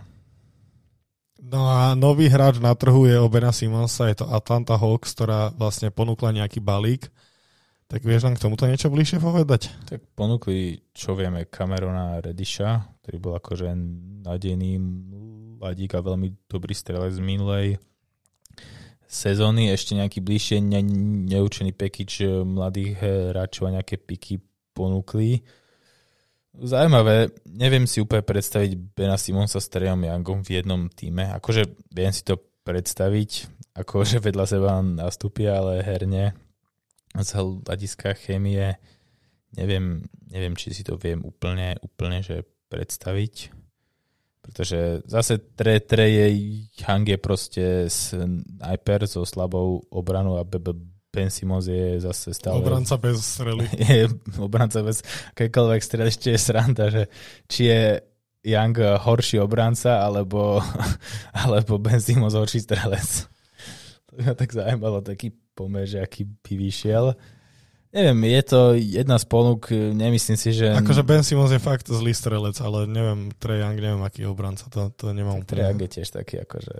No 1.45 1.69
a 1.69 1.93
nový 1.93 2.33
hráč 2.33 2.57
na 2.65 2.73
trhu 2.73 3.05
je 3.05 3.21
Obena 3.21 3.53
Simonsa, 3.53 4.09
je 4.09 4.25
to 4.25 4.27
Atlanta 4.33 4.81
Hawks, 4.81 5.13
ktorá 5.13 5.53
vlastne 5.53 5.93
ponúkla 5.93 6.33
nejaký 6.33 6.65
balík 6.65 7.13
tak 7.85 8.01
vieš 8.01 8.25
nám 8.25 8.35
k 8.35 8.43
tomuto 8.43 8.65
niečo 8.65 8.89
bližšie 8.89 9.21
povedať? 9.21 9.69
Tak 9.85 10.17
ponúkli, 10.17 10.83
čo 10.97 11.13
vieme, 11.13 11.45
Camerona 11.47 12.19
Redisha, 12.19 12.91
ktorý 13.05 13.17
bol 13.21 13.35
akože 13.37 13.71
nadejný 14.25 14.81
mladík 15.61 15.93
a 15.95 16.03
veľmi 16.03 16.49
dobrý 16.49 16.73
strelec 16.73 17.13
z 17.13 17.23
minulej 17.23 17.79
sezóny. 19.07 19.71
Ešte 19.71 19.97
nejaký 19.97 20.21
bližšie 20.25 20.59
ne, 20.61 20.81
neučený 21.29 21.73
package 21.77 22.45
mladých 22.45 22.99
hráčov 23.01 23.71
a 23.71 23.75
nejaké 23.81 24.01
piky 24.01 24.41
ponúkli. 24.75 25.45
Zaujímavé, 26.55 27.35
neviem 27.51 27.83
si 27.83 27.99
úplne 27.99 28.23
predstaviť 28.23 28.95
Bena 28.95 29.19
Simonsa 29.19 29.59
s 29.59 29.67
Trejom 29.67 30.07
Youngom 30.07 30.47
v 30.47 30.63
jednom 30.63 30.87
týme. 30.87 31.27
Akože 31.35 31.67
viem 31.91 32.15
si 32.15 32.23
to 32.23 32.39
predstaviť, 32.63 33.31
akože 33.75 34.23
vedľa 34.23 34.45
seba 34.47 34.79
nastúpia, 34.79 35.59
ale 35.59 35.83
herne 35.83 36.39
z 37.15 37.31
hľadiska 37.35 38.15
chémie 38.15 38.79
neviem, 39.55 40.07
neviem, 40.31 40.55
či 40.59 40.75
si 40.75 40.83
to 40.83 40.99
viem 40.99 41.23
úplne, 41.23 41.79
úplne 41.83 42.23
že 42.23 42.47
predstaviť. 42.71 43.64
Pretože 44.45 45.01
zase 45.09 45.41
tre, 45.57 45.81
tre 45.81 46.05
je, 46.13 46.27
Hang 46.85 47.09
je 47.09 47.17
proste 47.17 47.65
sniper 47.89 49.09
so 49.09 49.25
slabou 49.25 49.81
obranou 49.89 50.37
a 50.37 50.45
Ben 51.15 51.31
Simons 51.31 51.65
je 51.65 52.01
zase 52.05 52.35
stále... 52.37 52.61
Obranca 52.61 53.01
bez 53.01 53.25
strely. 53.25 53.65
Je 53.89 54.11
obranca 54.37 54.83
bez 54.83 55.01
akékoľvek 55.33 55.81
strely. 55.81 56.11
Ešte 56.11 56.35
je 56.35 56.39
sranda, 56.43 56.91
že 56.91 57.07
či 57.47 57.71
je 57.71 57.83
Young 58.45 58.75
horší 58.77 59.39
obranca, 59.39 60.03
alebo, 60.03 60.59
alebo 61.47 61.79
Ben 61.79 62.03
Simons 62.03 62.35
horší 62.35 62.67
strelec. 62.67 63.31
To 64.11 64.27
ma 64.27 64.35
tak 64.35 64.51
zaujímalo, 64.53 65.07
taký 65.07 65.33
pomer, 65.55 65.87
že 65.87 66.03
aký 66.03 66.27
by 66.27 66.55
vyšiel. 66.59 67.15
Neviem, 67.95 68.27
je 68.27 68.43
to 68.43 68.61
jedna 68.75 69.23
z 69.23 69.27
ponúk, 69.31 69.71
nemyslím 69.71 70.35
si, 70.35 70.51
že... 70.51 70.67
Akože 70.75 71.07
Ben 71.07 71.23
Simons 71.23 71.55
je 71.55 71.63
fakt 71.63 71.87
zlý 71.87 72.11
strelec, 72.11 72.59
ale 72.59 72.91
neviem, 72.91 73.31
Trey 73.39 73.63
Young, 73.63 73.79
neviem, 73.79 74.03
aký 74.03 74.27
obranca, 74.27 74.67
to, 74.67 74.91
to 74.99 75.15
nemám 75.15 75.47
Trey 75.47 75.63
Young 75.63 75.79
je 75.79 76.03
tiež 76.03 76.11
taký, 76.11 76.43
akože... 76.43 76.75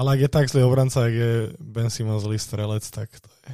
Ale 0.00 0.08
ak 0.16 0.20
je 0.24 0.30
tak 0.32 0.48
zlý 0.48 0.64
obranca, 0.64 1.04
ak 1.04 1.12
je 1.12 1.32
Ben 1.60 1.92
Simons 1.92 2.24
zlý 2.24 2.40
strelec, 2.40 2.88
tak 2.88 3.12
to 3.12 3.28
je... 3.44 3.52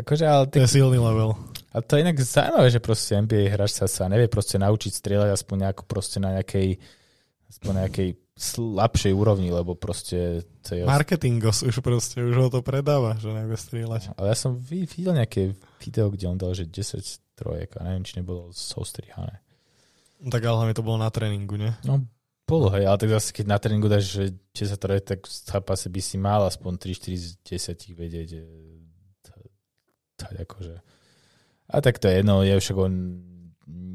Akože, 0.00 0.24
ale 0.24 0.48
ty... 0.48 0.58
To 0.58 0.64
je 0.64 0.80
silný 0.80 0.96
level. 0.96 1.36
A 1.76 1.84
to 1.84 2.00
je 2.00 2.08
inak 2.08 2.16
zaujímavé, 2.16 2.72
že 2.72 2.80
proste 2.80 3.12
NBA 3.12 3.52
hráč 3.52 3.76
sa, 3.76 3.84
sa 3.84 4.08
nevie 4.08 4.32
proste 4.32 4.56
naučiť 4.56 4.92
strieľať 4.96 5.36
aspoň 5.36 5.56
nejako 5.68 5.84
proste 5.84 6.16
na 6.24 6.40
nejakej 6.40 6.80
aspoň 7.52 7.72
nejakej 7.84 8.08
slabšej 8.32 9.12
úrovni, 9.12 9.52
lebo 9.52 9.76
proste... 9.76 10.46
To 10.68 10.70
je... 10.72 10.82
Marketingos 10.88 11.62
už 11.62 11.84
proste, 11.84 12.24
už 12.24 12.36
ho 12.36 12.48
to 12.48 12.64
predáva, 12.64 13.20
že 13.20 13.28
nevie 13.28 13.56
strieľať. 13.56 14.16
Ale 14.16 14.32
ja 14.32 14.36
som 14.36 14.56
videl 14.56 15.12
nejaké 15.12 15.52
video, 15.84 16.08
kde 16.08 16.24
on 16.32 16.38
dal, 16.40 16.56
že 16.56 16.64
10 16.64 17.36
trojek 17.36 17.76
a 17.76 17.92
neviem, 17.92 18.04
či 18.08 18.16
nebolo 18.18 18.48
sostrihané. 18.50 19.44
No 20.22 20.32
tak 20.32 20.46
ale 20.48 20.64
hlavne 20.64 20.76
to 20.78 20.86
bolo 20.86 21.02
na 21.02 21.10
tréningu, 21.12 21.60
nie? 21.60 21.72
No, 21.84 22.00
bolo, 22.48 22.72
hej, 22.72 22.88
ale 22.88 22.96
tak 22.96 23.10
zase 23.10 23.36
keď 23.36 23.46
na 23.48 23.58
tréningu 23.60 23.88
dáš, 23.90 24.12
že 24.12 24.24
10 24.56 24.80
trojek, 24.80 25.04
tak 25.04 25.20
zápase 25.28 25.92
by 25.92 26.00
si 26.00 26.16
mal 26.16 26.46
aspoň 26.48 26.78
3-4 26.78 27.16
z 27.18 27.28
10 27.42 28.00
vedieť 28.00 28.28
tak 30.22 30.34
akože. 30.46 30.76
A 31.72 31.76
tak 31.82 31.98
to 31.98 32.06
je 32.06 32.22
jedno, 32.22 32.46
je 32.46 32.54
však 32.54 32.76
on 32.78 32.92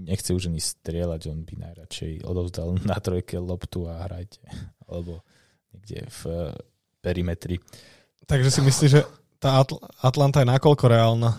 nechce 0.07 0.33
už 0.33 0.49
ani 0.49 0.61
strieľať, 0.63 1.29
on 1.29 1.45
by 1.45 1.53
najradšej 1.57 2.25
odovzdal 2.25 2.79
na 2.81 2.97
trojke 2.97 3.37
loptu 3.37 3.85
a 3.85 4.07
hrajte. 4.07 4.41
Alebo 4.89 5.21
niekde 5.75 6.07
v 6.07 6.21
eh, 6.31 6.55
perimetri. 7.03 7.61
Takže 8.27 8.49
si 8.51 8.61
myslíš, 8.63 8.91
že 8.91 9.01
tá 9.37 9.61
Atl- 9.61 9.79
Atlanta 10.01 10.41
je 10.41 10.51
nakoľko 10.51 10.85
reálna? 10.89 11.31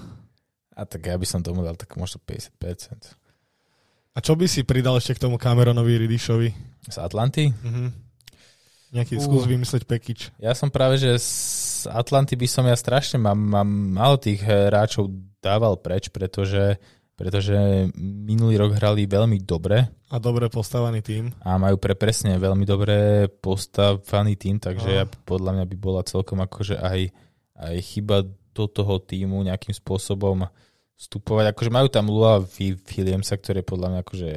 A 0.79 0.87
tak 0.87 1.11
ja 1.11 1.18
by 1.18 1.27
som 1.27 1.42
tomu 1.42 1.66
dal 1.66 1.74
tak 1.74 1.90
možno 1.98 2.22
50%. 2.22 3.18
A 4.14 4.18
čo 4.22 4.38
by 4.38 4.46
si 4.46 4.62
pridal 4.62 4.98
ešte 4.98 5.18
k 5.18 5.22
tomu 5.27 5.37
Cameronovi 5.38 5.98
Ridišovi? 5.98 6.48
Z 6.87 6.96
Atlanty? 7.03 7.51
Mhm. 7.51 8.09
Nejaký 8.88 9.20
uh. 9.20 9.22
skús 9.22 9.44
vymysleť 9.44 9.85
pekič. 9.85 10.33
Ja 10.40 10.57
som 10.57 10.72
práve, 10.72 10.96
že 10.96 11.12
z 11.20 11.90
Atlanty 11.92 12.38
by 12.38 12.48
som 12.48 12.64
ja 12.64 12.72
strašne 12.79 13.20
mám, 13.20 13.37
mám 13.37 13.68
malo 13.68 14.16
tých 14.16 14.40
hráčov 14.40 15.12
dával 15.44 15.77
preč, 15.79 16.09
pretože 16.09 16.81
pretože 17.19 17.91
minulý 17.99 18.63
rok 18.63 18.79
hrali 18.79 19.11
veľmi 19.11 19.43
dobre. 19.43 19.91
A 20.07 20.23
dobre 20.23 20.47
postavený 20.47 21.03
tým. 21.03 21.35
A 21.43 21.59
majú 21.59 21.75
pre 21.75 21.99
presne 21.99 22.39
veľmi 22.39 22.63
dobre 22.63 23.27
postavený 23.43 24.39
tým, 24.39 24.63
takže 24.63 25.03
ja, 25.03 25.05
podľa 25.27 25.59
mňa 25.59 25.65
by 25.67 25.77
bola 25.83 26.07
celkom 26.07 26.39
akože 26.39 26.79
aj, 26.79 27.11
aj 27.59 27.77
chyba 27.83 28.23
do 28.55 28.71
toho 28.71 29.03
týmu 29.03 29.43
nejakým 29.43 29.75
spôsobom 29.75 30.47
vstupovať. 30.95 31.51
Akože 31.51 31.75
majú 31.75 31.91
tam 31.91 32.07
Lua 32.07 32.39
Williamsa, 32.39 33.35
ktorý 33.35 33.67
je 33.67 33.71
podľa 33.71 33.89
mňa 33.91 34.01
akože 34.07 34.31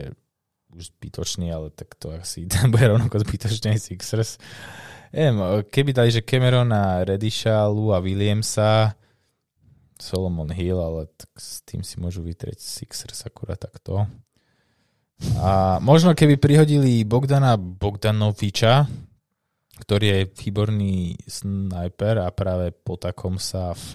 už 0.74 0.84
zbytočný, 0.98 1.54
ale 1.54 1.70
tak 1.70 1.94
to 2.02 2.17
asi 2.17 2.50
bude 2.74 2.86
rovnako 2.89 3.22
zbytočný 3.22 3.78
Sixers. 3.78 4.41
Neviem, 5.13 5.62
keby 5.70 5.94
dali, 5.94 6.10
že 6.10 6.26
Cameron 6.26 6.74
a 6.74 7.06
Redisha, 7.06 7.67
Lua 7.70 8.02
Williamsa, 8.02 8.98
Solomon 10.01 10.49
Hill, 10.49 10.81
ale 10.81 11.07
tak 11.13 11.29
s 11.37 11.61
tým 11.61 11.85
si 11.85 12.01
môžu 12.01 12.25
vytrieť 12.25 12.57
Sixers 12.57 13.21
akurát 13.29 13.61
takto. 13.61 14.09
A 15.37 15.77
možno 15.77 16.17
keby 16.17 16.41
prihodili 16.41 17.05
Bogdana 17.05 17.53
Bogdanoviča, 17.55 18.89
ktorý 19.85 20.05
je 20.09 20.21
výborný 20.33 21.21
sniper 21.29 22.25
a 22.25 22.33
práve 22.33 22.73
po 22.73 22.97
takom 22.97 23.37
sa 23.37 23.77
v, 23.77 23.89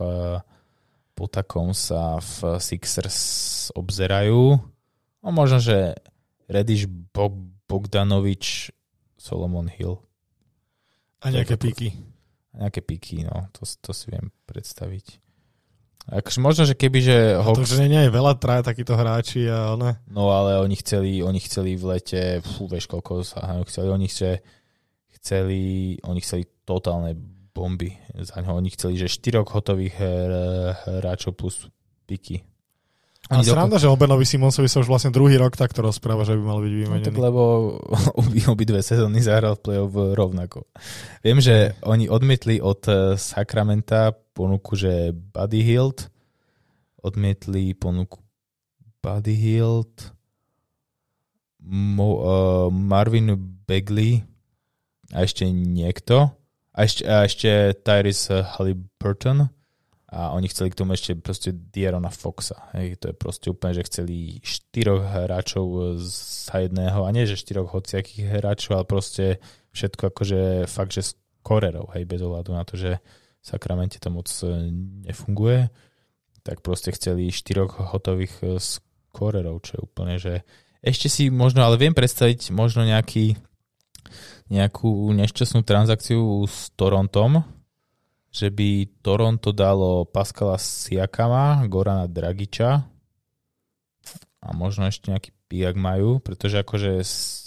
po 1.19 1.27
takom 1.27 1.75
sa 1.75 2.23
v 2.23 2.63
Sixers 2.63 3.19
obzerajú. 3.75 4.63
A 5.27 5.29
možno, 5.35 5.59
že 5.59 5.99
Rediš 6.47 6.87
Bogdanovič 7.67 8.71
Solomon 9.19 9.67
Hill. 9.67 9.99
A 11.27 11.35
nejaké 11.35 11.59
píky. 11.59 11.91
A 12.55 12.71
nejaké 12.71 12.87
píky, 12.87 13.27
no, 13.27 13.51
to, 13.51 13.67
to 13.67 13.91
si 13.91 14.15
viem 14.15 14.31
predstaviť. 14.47 15.26
Akože 16.07 16.39
možno, 16.39 16.63
že 16.63 16.79
keby, 16.79 16.99
že... 17.03 17.17
Hawks... 17.35 17.67
To, 17.67 17.83
že 17.83 17.91
nie 17.91 18.07
je 18.07 18.15
veľa 18.15 18.39
traja 18.39 18.63
takíto 18.63 18.95
hráči 18.95 19.51
a. 19.51 19.75
No 20.07 20.31
ale 20.31 20.63
oni 20.63 20.79
chceli, 20.79 21.19
oni 21.19 21.43
chceli 21.43 21.75
v 21.75 21.99
lete, 21.99 22.23
fú, 22.47 22.71
vieš 22.71 22.87
koľko 22.87 23.27
sa 23.27 23.43
chceli, 23.67 23.91
oni 23.91 24.07
chce, 24.07 24.39
chceli, 25.19 25.63
oni 26.07 26.21
chceli 26.23 26.47
totálne 26.63 27.19
bomby 27.51 27.99
za 28.23 28.39
ňo. 28.39 28.55
Oni 28.55 28.71
chceli, 28.71 29.03
že 29.03 29.11
štyroch 29.11 29.51
hotových 29.51 29.99
hráčov 30.87 31.35
plus 31.35 31.67
piky. 32.07 32.47
A 33.27 33.43
sranda, 33.43 33.75
že 33.75 33.91
o 33.91 33.99
Benovi 33.99 34.23
Simonsovi 34.23 34.71
sa 34.71 34.79
už 34.79 34.87
vlastne 34.87 35.11
druhý 35.11 35.35
rok 35.35 35.59
takto 35.59 35.83
rozpráva, 35.83 36.23
že 36.23 36.39
by 36.39 36.43
mal 36.47 36.63
byť 36.63 36.73
vymenený. 36.79 37.03
No, 37.03 37.09
tak 37.11 37.19
lebo 37.19 37.43
obi 38.55 38.63
dve 38.63 38.87
sezóny 38.87 39.19
zahral 39.19 39.59
v 39.59 39.63
play-off 39.67 39.91
rovnako. 40.15 40.71
Viem, 41.27 41.43
že 41.43 41.75
oni 41.83 42.07
odmietli 42.07 42.63
od 42.63 42.87
Sacramenta 43.19 44.15
ponuku, 44.37 44.77
že 44.77 45.17
Buddy 45.17 45.65
Hield, 45.65 46.13
odmietli 47.01 47.73
ponuku 47.73 48.21
Buddy 49.01 49.33
Hield, 49.33 50.13
Mo, 51.67 52.09
uh, 52.23 52.71
Marvin 52.71 53.35
Begley 53.67 54.23
a 55.11 55.25
ešte 55.25 55.49
niekto. 55.51 56.31
A 56.77 56.85
ešte, 56.85 57.03
a 57.09 57.25
ešte 57.25 57.75
Tyrese 57.81 58.45
Halliburton. 58.45 59.49
A 60.07 60.31
oni 60.31 60.47
chceli 60.47 60.71
k 60.71 60.79
tomu 60.79 60.95
ešte 60.95 61.19
proste 61.19 61.51
Dierona 61.51 62.15
Foxa. 62.15 62.71
Hej, 62.79 63.03
to 63.03 63.11
je 63.11 63.15
proste 63.19 63.47
úplne, 63.51 63.75
že 63.75 63.89
chceli 63.91 64.39
štyroch 64.45 65.03
hráčov 65.03 65.99
za 65.99 66.63
jedného. 66.63 67.03
A 67.03 67.11
nie, 67.11 67.27
že 67.27 67.41
štyroch 67.41 67.75
hociakých 67.75 68.39
hráčov, 68.39 68.79
ale 68.79 68.87
proste 68.87 69.43
všetko 69.75 70.15
akože 70.15 70.41
fakt, 70.71 70.95
že 70.95 71.03
skorerov, 71.11 71.91
hej, 71.99 72.07
bez 72.07 72.23
ohľadu 72.23 72.51
na 72.55 72.63
to, 72.63 72.79
že 72.79 73.03
Sakramente 73.47 74.03
to 74.03 74.11
moc 74.11 74.27
e, 74.43 74.51
nefunguje, 75.07 75.71
tak 76.43 76.67
proste 76.67 76.91
chceli 76.91 77.31
štyroch 77.31 77.79
hotových 77.95 78.59
skorerov, 78.59 79.63
čo 79.63 79.79
je 79.79 79.81
úplne, 79.87 80.15
že 80.19 80.43
ešte 80.83 81.07
si 81.07 81.31
možno, 81.31 81.63
ale 81.63 81.79
viem 81.79 81.95
predstaviť 81.95 82.51
možno 82.51 82.83
nejaký, 82.83 83.39
nejakú 84.51 84.91
nešťastnú 85.15 85.63
transakciu 85.63 86.43
s 86.47 86.75
Torontom, 86.75 87.43
že 88.31 88.51
by 88.51 89.01
Toronto 89.03 89.55
dalo 89.55 90.07
Pascala 90.07 90.59
Siakama, 90.59 91.63
Gorana 91.71 92.07
Dragiča 92.07 92.71
a 94.43 94.49
možno 94.55 94.87
ešte 94.87 95.11
nejaký 95.11 95.31
pijak 95.47 95.75
majú, 95.79 96.19
pretože 96.19 96.63
akože 96.63 97.03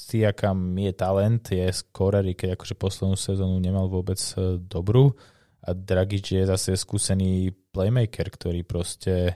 Siakam 0.10 0.74
je 0.80 0.92
talent, 0.98 1.44
je 1.54 1.70
scorer, 1.70 2.26
keď 2.34 2.58
akože 2.58 2.76
poslednú 2.76 3.14
sezónu 3.14 3.62
nemal 3.62 3.86
vôbec 3.88 4.18
e, 4.36 4.58
dobrú 4.58 5.14
a 5.60 5.76
Dragič 5.76 6.40
je 6.40 6.44
zase 6.48 6.80
skúsený 6.80 7.52
playmaker, 7.76 8.28
ktorý 8.32 8.64
proste 8.64 9.36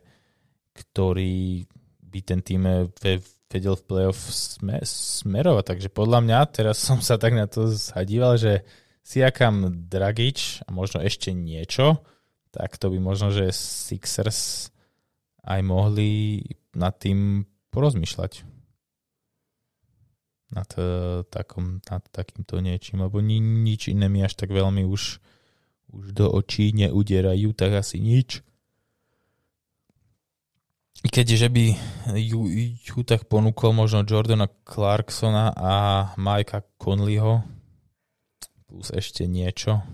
ktorý 0.73 1.69
by 2.01 2.19
ten 2.25 2.41
tým 2.41 2.89
vedel 3.53 3.77
v 3.77 3.85
playoff 3.85 4.17
sme, 4.33 4.81
smerovať. 4.81 5.65
Takže 5.69 5.89
podľa 5.93 6.19
mňa, 6.25 6.39
teraz 6.49 6.81
som 6.81 6.97
sa 6.99 7.21
tak 7.21 7.37
na 7.37 7.45
to 7.45 7.69
zadíval, 7.69 8.37
že 8.37 8.65
Siakam 9.05 9.85
Dragič 9.91 10.65
a 10.65 10.73
možno 10.73 11.03
ešte 11.03 11.35
niečo, 11.35 12.01
tak 12.49 12.79
to 12.79 12.89
by 12.89 12.97
možno, 13.01 13.29
že 13.29 13.53
Sixers 13.53 14.71
aj 15.43 15.59
mohli 15.61 16.39
nad 16.73 16.95
tým 16.97 17.43
porozmýšľať. 17.69 18.47
Nad, 20.53 20.69
uh, 20.77 21.25
takom, 21.33 21.81
nad 21.89 22.05
takýmto 22.13 22.61
niečím, 22.61 23.01
lebo 23.01 23.25
ni, 23.25 23.41
nič 23.41 23.89
iné 23.89 24.05
mi 24.05 24.21
až 24.21 24.37
tak 24.37 24.53
veľmi 24.53 24.85
už, 24.85 25.17
už 25.93 26.17
do 26.17 26.25
očí 26.33 26.73
neudierajú, 26.73 27.53
tak 27.53 27.77
asi 27.77 28.01
nič. 28.01 28.41
Keďže 31.03 31.51
by 31.51 31.65
ju, 32.15 32.41
ju 32.79 32.99
tak 33.03 33.27
ponúkol 33.27 33.75
možno 33.75 34.07
Jordana 34.07 34.47
Clarksona 34.63 35.51
a 35.51 35.73
Mikea 36.15 36.63
Conleyho 36.79 37.43
plus 38.73 38.89
ešte 38.89 39.29
niečo, 39.29 39.85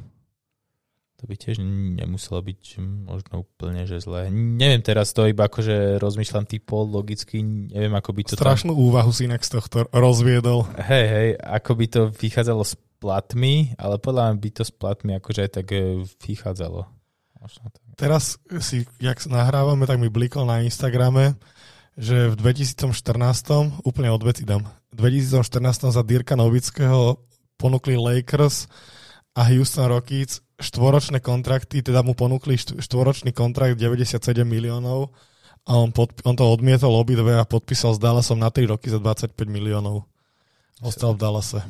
to 1.19 1.27
by 1.27 1.35
tiež 1.35 1.59
nemuselo 1.99 2.39
byť 2.39 2.79
možno 2.79 3.43
úplne, 3.43 3.83
že 3.83 3.99
zlé. 3.99 4.31
Neviem 4.31 4.79
teraz 4.79 5.11
to 5.11 5.27
iba 5.27 5.51
akože 5.51 5.99
rozmýšľam 5.99 6.47
typo 6.47 6.87
logicky, 6.87 7.43
neviem 7.43 7.91
ako 7.91 8.15
by 8.15 8.21
to... 8.23 8.39
Strašnú 8.39 8.71
tam... 8.71 8.79
úvahu 8.79 9.11
si 9.11 9.27
inak 9.27 9.43
z 9.43 9.59
tohto 9.59 9.83
rozviedol. 9.91 10.63
Hej, 10.79 11.05
hej, 11.11 11.29
ako 11.43 11.71
by 11.75 11.85
to 11.91 12.01
vychádzalo 12.15 12.63
s 12.63 12.79
platmi, 12.99 13.73
ale 13.79 13.97
podľa 13.97 14.31
mňa 14.31 14.35
by 14.43 14.49
to 14.53 14.63
s 14.67 14.71
platmi 14.75 15.15
akože 15.17 15.39
aj 15.47 15.51
tak 15.55 15.67
e, 15.71 16.03
vychádzalo. 16.03 16.85
Teraz 17.95 18.35
si, 18.59 18.83
jak 18.99 19.23
nahrávame, 19.27 19.87
tak 19.87 19.99
mi 19.99 20.11
blikol 20.11 20.43
na 20.43 20.59
Instagrame, 20.59 21.39
že 21.95 22.31
v 22.31 22.35
2014, 22.35 22.91
úplne 23.87 24.11
od 24.11 24.23
veci 24.23 24.43
dám, 24.43 24.67
v 24.91 24.95
2014 24.95 25.95
za 25.95 26.03
Dirka 26.03 26.35
Novického 26.35 27.23
ponúkli 27.55 27.95
Lakers 27.95 28.67
a 29.35 29.47
Houston 29.47 29.87
Rockets 29.87 30.43
štvoročné 30.59 31.23
kontrakty, 31.23 31.79
teda 31.79 32.03
mu 32.03 32.11
ponúkli 32.11 32.59
štvoročný 32.59 33.31
kontrakt 33.31 33.79
97 33.79 34.43
miliónov 34.43 35.15
a 35.63 35.79
on, 35.79 35.95
pod, 35.95 36.11
on 36.27 36.35
to 36.35 36.43
odmietol 36.43 36.91
obidve 36.99 37.39
a 37.39 37.47
podpísal 37.47 37.95
s 37.95 37.99
Dallasom 37.99 38.39
na 38.39 38.51
3 38.51 38.67
roky 38.67 38.91
za 38.91 38.99
25 38.99 39.35
miliónov. 39.47 40.07
Ostal 40.83 41.15
v 41.15 41.19
Dallase. 41.23 41.63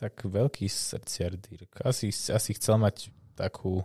Tak 0.00 0.24
veľký 0.24 0.64
srdciar 0.64 1.36
Dirk. 1.36 1.84
Asi, 1.84 2.08
asi 2.08 2.50
chcel 2.56 2.80
mať 2.80 3.12
takú 3.36 3.84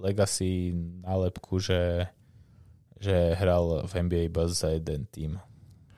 legacy 0.00 0.72
nálepku, 1.04 1.60
že, 1.60 2.08
že 2.96 3.36
hral 3.36 3.84
v 3.84 3.92
NBA 3.92 4.32
iba 4.32 4.48
za 4.48 4.72
jeden 4.72 5.04
tým. 5.12 5.36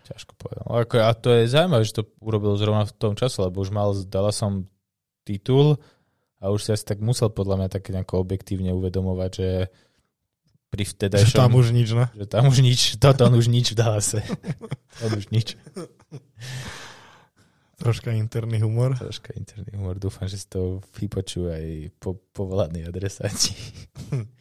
Ťažko 0.02 0.34
povedal. 0.34 0.66
A 1.06 1.14
to 1.14 1.30
je 1.30 1.46
zaujímavé, 1.46 1.86
že 1.86 2.02
to 2.02 2.10
urobil 2.18 2.58
zrovna 2.58 2.82
v 2.90 2.94
tom 2.98 3.14
čase, 3.14 3.38
lebo 3.38 3.62
už 3.62 3.70
mal, 3.70 3.94
dala 4.10 4.34
som 4.34 4.66
titul 5.22 5.78
a 6.42 6.50
už 6.50 6.66
si 6.66 6.70
asi 6.74 6.82
tak 6.82 6.98
musel 6.98 7.30
podľa 7.30 7.62
mňa 7.62 7.68
tak 7.70 7.86
nejako 7.86 8.18
objektívne 8.18 8.74
uvedomovať, 8.74 9.30
že 9.30 9.48
pri 10.74 10.84
vtedajšom... 10.90 11.38
Že 11.38 11.38
tam 11.38 11.54
už 11.54 11.66
nič, 11.70 11.88
ne? 11.94 12.06
Že 12.18 12.26
tam 12.26 12.44
už 12.50 12.58
nič, 12.66 12.80
toto 12.98 13.30
on 13.30 13.34
už 13.38 13.46
nič 13.46 13.66
v 13.70 13.78
Dallase. 13.78 14.26
on 15.06 15.10
už 15.14 15.30
nič. 15.30 15.54
Troška 17.82 18.14
interný 18.14 18.62
humor. 18.62 18.94
Troška 18.94 19.34
interný 19.34 19.74
humor. 19.74 19.98
Dúfam, 19.98 20.30
že 20.30 20.38
si 20.38 20.46
to 20.46 20.78
vypočujú 20.94 21.50
aj 21.50 21.66
po, 21.98 22.14
povolaní 22.30 22.86
adresáti. 22.86 23.58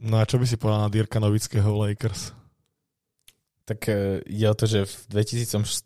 No 0.00 0.16
a 0.16 0.24
čo 0.24 0.40
by 0.40 0.48
si 0.48 0.56
povedal 0.56 0.88
na 0.88 0.88
Dirka 0.88 1.20
Novického 1.20 1.76
Lakers? 1.76 2.32
Tak 3.68 3.84
je 4.24 4.46
o 4.48 4.56
to, 4.56 4.64
že 4.64 4.88
v 4.88 5.28
2014... 5.28 5.84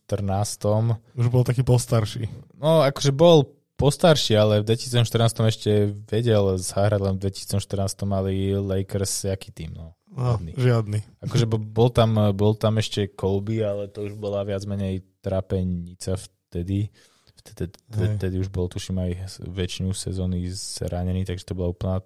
Už 1.18 1.26
bol 1.34 1.42
taký 1.42 1.66
postarší. 1.66 2.30
No, 2.54 2.86
akože 2.86 3.10
bol 3.10 3.50
postarší, 3.74 4.38
ale 4.38 4.62
v 4.62 4.70
2014 4.70 5.50
ešte 5.50 5.70
vedel 6.06 6.56
zahrať, 6.62 7.00
len 7.02 7.14
v 7.18 7.26
2014 7.26 8.06
mali 8.06 8.54
Lakers 8.54 9.26
jaký 9.34 9.50
tým, 9.50 9.74
no. 9.74 9.98
No, 10.14 10.38
žiadny. 10.38 11.02
Akože 11.26 11.46
bol 11.50 11.90
tam, 11.90 12.14
bol 12.38 12.54
tam 12.54 12.78
ešte 12.78 13.10
Kobe, 13.10 13.66
ale 13.66 13.90
to 13.90 14.06
už 14.06 14.14
bola 14.14 14.46
viac 14.46 14.62
menej 14.62 15.02
trápenica 15.18 16.14
vtedy. 16.14 16.88
Vtedy, 17.44 17.76
vtedy 17.92 18.40
už 18.40 18.48
bol, 18.48 18.72
tuším, 18.72 19.04
aj 19.04 19.36
väčšinu 19.44 19.92
sezóny 19.92 20.48
zranený, 20.48 21.28
takže 21.28 21.44
to 21.44 21.58
bola 21.58 21.76
úplná 21.76 22.00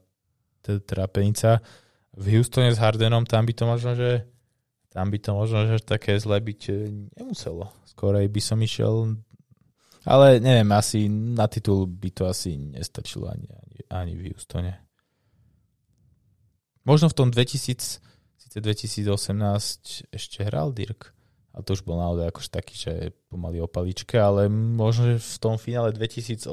trápenica. 0.64 1.62
V 2.16 2.34
Houstone 2.34 2.74
s 2.74 2.80
Hardenom 2.82 3.22
tam 3.22 3.46
by 3.46 3.52
to 3.54 3.64
možno, 3.68 3.94
že 3.94 4.26
tam 4.90 5.12
by 5.14 5.18
to 5.22 5.30
možno, 5.36 5.70
že 5.70 5.84
také 5.84 6.18
zle 6.18 6.42
byť 6.42 6.60
e, 6.66 6.74
nemuselo. 7.22 7.70
Skorej 7.86 8.26
by 8.26 8.40
som 8.42 8.58
išiel 8.58 9.14
ale 10.08 10.40
neviem, 10.40 10.72
asi 10.72 11.04
na 11.10 11.44
titul 11.52 11.84
by 11.84 12.08
to 12.16 12.24
asi 12.24 12.56
nestačilo 12.56 13.28
ani, 13.28 13.44
ani, 13.44 13.78
ani 13.92 14.12
v 14.16 14.32
Houstone. 14.32 14.87
Možno 16.88 17.12
v 17.12 17.16
tom 17.20 17.28
2000, 17.28 18.00
síce 18.40 18.56
2018 18.64 20.08
ešte 20.08 20.40
hral 20.40 20.72
Dirk, 20.72 21.12
a 21.52 21.60
to 21.60 21.76
už 21.76 21.84
bol 21.84 22.00
naozaj 22.00 22.32
akož 22.32 22.46
taký, 22.48 22.74
že 22.78 22.92
pomaly 23.28 23.60
o 23.60 23.68
paličke, 23.68 24.16
ale 24.16 24.48
možno, 24.48 25.12
že 25.12 25.16
v 25.20 25.36
tom 25.36 25.60
finále 25.60 25.92
2018, 25.92 26.48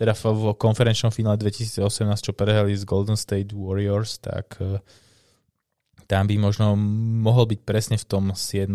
teda 0.00 0.12
v 0.16 0.54
konferenčnom 0.56 1.12
finále 1.12 1.36
2018, 1.36 1.84
čo 2.24 2.32
prehrali 2.32 2.72
z 2.72 2.88
Golden 2.88 3.18
State 3.18 3.52
Warriors, 3.52 4.16
tak 4.22 4.56
eh, 4.62 4.80
tam 6.06 6.24
by 6.30 6.40
možno 6.40 6.78
mohol 7.26 7.50
byť 7.50 7.60
presne 7.66 7.96
v 7.98 8.06
tom 8.06 8.24
7. 8.32 8.70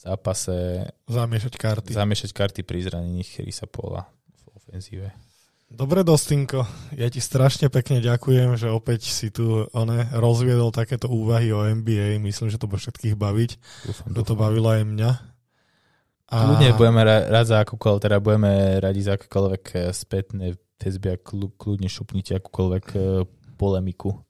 zápase 0.00 0.88
zamiešať 1.06 1.54
karty. 1.60 1.90
Zamiešať 1.92 2.30
karty 2.32 2.60
pri 2.64 2.80
zranení 2.80 3.22
Chrisa 3.22 3.68
Pola 3.68 4.08
v 4.34 4.42
ofenzíve. 4.56 5.25
Dobre, 5.66 6.06
Dostinko, 6.06 6.62
ja 6.94 7.10
ti 7.10 7.18
strašne 7.18 7.66
pekne 7.66 7.98
ďakujem, 7.98 8.54
že 8.54 8.70
opäť 8.70 9.10
si 9.10 9.34
tu 9.34 9.66
one, 9.74 10.06
rozviedol 10.14 10.70
takéto 10.70 11.10
úvahy 11.10 11.50
o 11.50 11.66
NBA. 11.66 12.22
Myslím, 12.22 12.54
že 12.54 12.58
to 12.62 12.70
bude 12.70 12.78
všetkých 12.78 13.18
baviť. 13.18 13.50
Dúfam, 13.82 14.14
dúfam. 14.14 14.26
to 14.30 14.34
bavilo 14.38 14.70
aj 14.70 14.82
mňa. 14.86 15.10
A... 16.26 16.36
Kľudne 16.38 16.70
budeme 16.78 17.02
rád 17.06 17.46
za 17.50 17.58
akúkoľvek, 17.66 18.02
teda 18.02 18.18
budeme 18.22 18.78
radi 18.78 19.00
za 19.02 19.18
akúkoľvek 19.18 19.64
eh, 19.74 19.80
spätné 19.90 20.46
väzby 20.78 21.08
a 21.14 21.16
kľudne 21.58 21.90
šupnite 21.90 22.38
akúkoľvek 22.38 22.86
eh, 22.94 23.02
polemiku. 23.58 24.22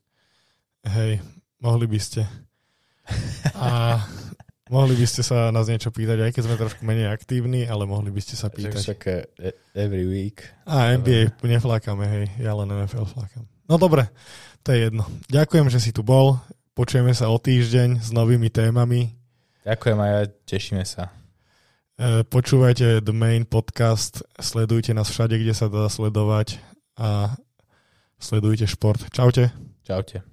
Hej, 0.89 1.21
mohli 1.61 1.85
by 1.85 1.99
ste. 2.01 2.25
A 3.57 4.01
Mohli 4.67 4.99
by 4.99 5.07
ste 5.07 5.23
sa 5.23 5.55
nás 5.55 5.71
niečo 5.71 5.95
pýtať, 5.95 6.27
aj 6.27 6.31
keď 6.35 6.43
sme 6.43 6.59
trošku 6.59 6.83
menej 6.83 7.07
aktívni, 7.07 7.71
ale 7.71 7.87
mohli 7.87 8.11
by 8.11 8.19
ste 8.19 8.35
sa 8.35 8.51
pýtať. 8.51 8.83
Však 8.83 9.01
e, 9.39 9.55
every 9.79 10.03
week. 10.11 10.43
A 10.67 10.99
NBA 10.99 11.39
neflákame, 11.47 12.03
hej, 12.03 12.25
ja 12.43 12.51
len 12.51 12.75
NFL 12.75 13.07
flákam. 13.07 13.47
No 13.71 13.79
dobre, 13.79 14.11
to 14.67 14.75
je 14.75 14.91
jedno. 14.91 15.07
Ďakujem, 15.31 15.71
že 15.71 15.79
si 15.79 15.95
tu 15.95 16.03
bol. 16.03 16.43
Počujeme 16.75 17.15
sa 17.15 17.31
o 17.31 17.39
týždeň 17.39 18.03
s 18.03 18.11
novými 18.11 18.51
témami. 18.51 19.15
Ďakujem 19.63 19.99
a 20.03 20.07
ja 20.11 20.21
tešíme 20.27 20.83
sa. 20.83 21.15
E, 21.95 22.27
počúvajte 22.27 23.07
The 23.07 23.15
Main 23.15 23.47
Podcast, 23.47 24.27
sledujte 24.43 24.91
nás 24.99 25.07
všade, 25.07 25.39
kde 25.39 25.55
sa 25.55 25.71
dá 25.71 25.87
sledovať 25.87 26.59
a 26.99 27.39
sledujte 28.19 28.67
šport. 28.67 28.99
Čaute. 29.15 29.55
Čaute. 29.87 30.27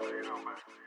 but 0.00 0.08
you 0.10 0.22
know, 0.24 0.36
man. 0.38 0.77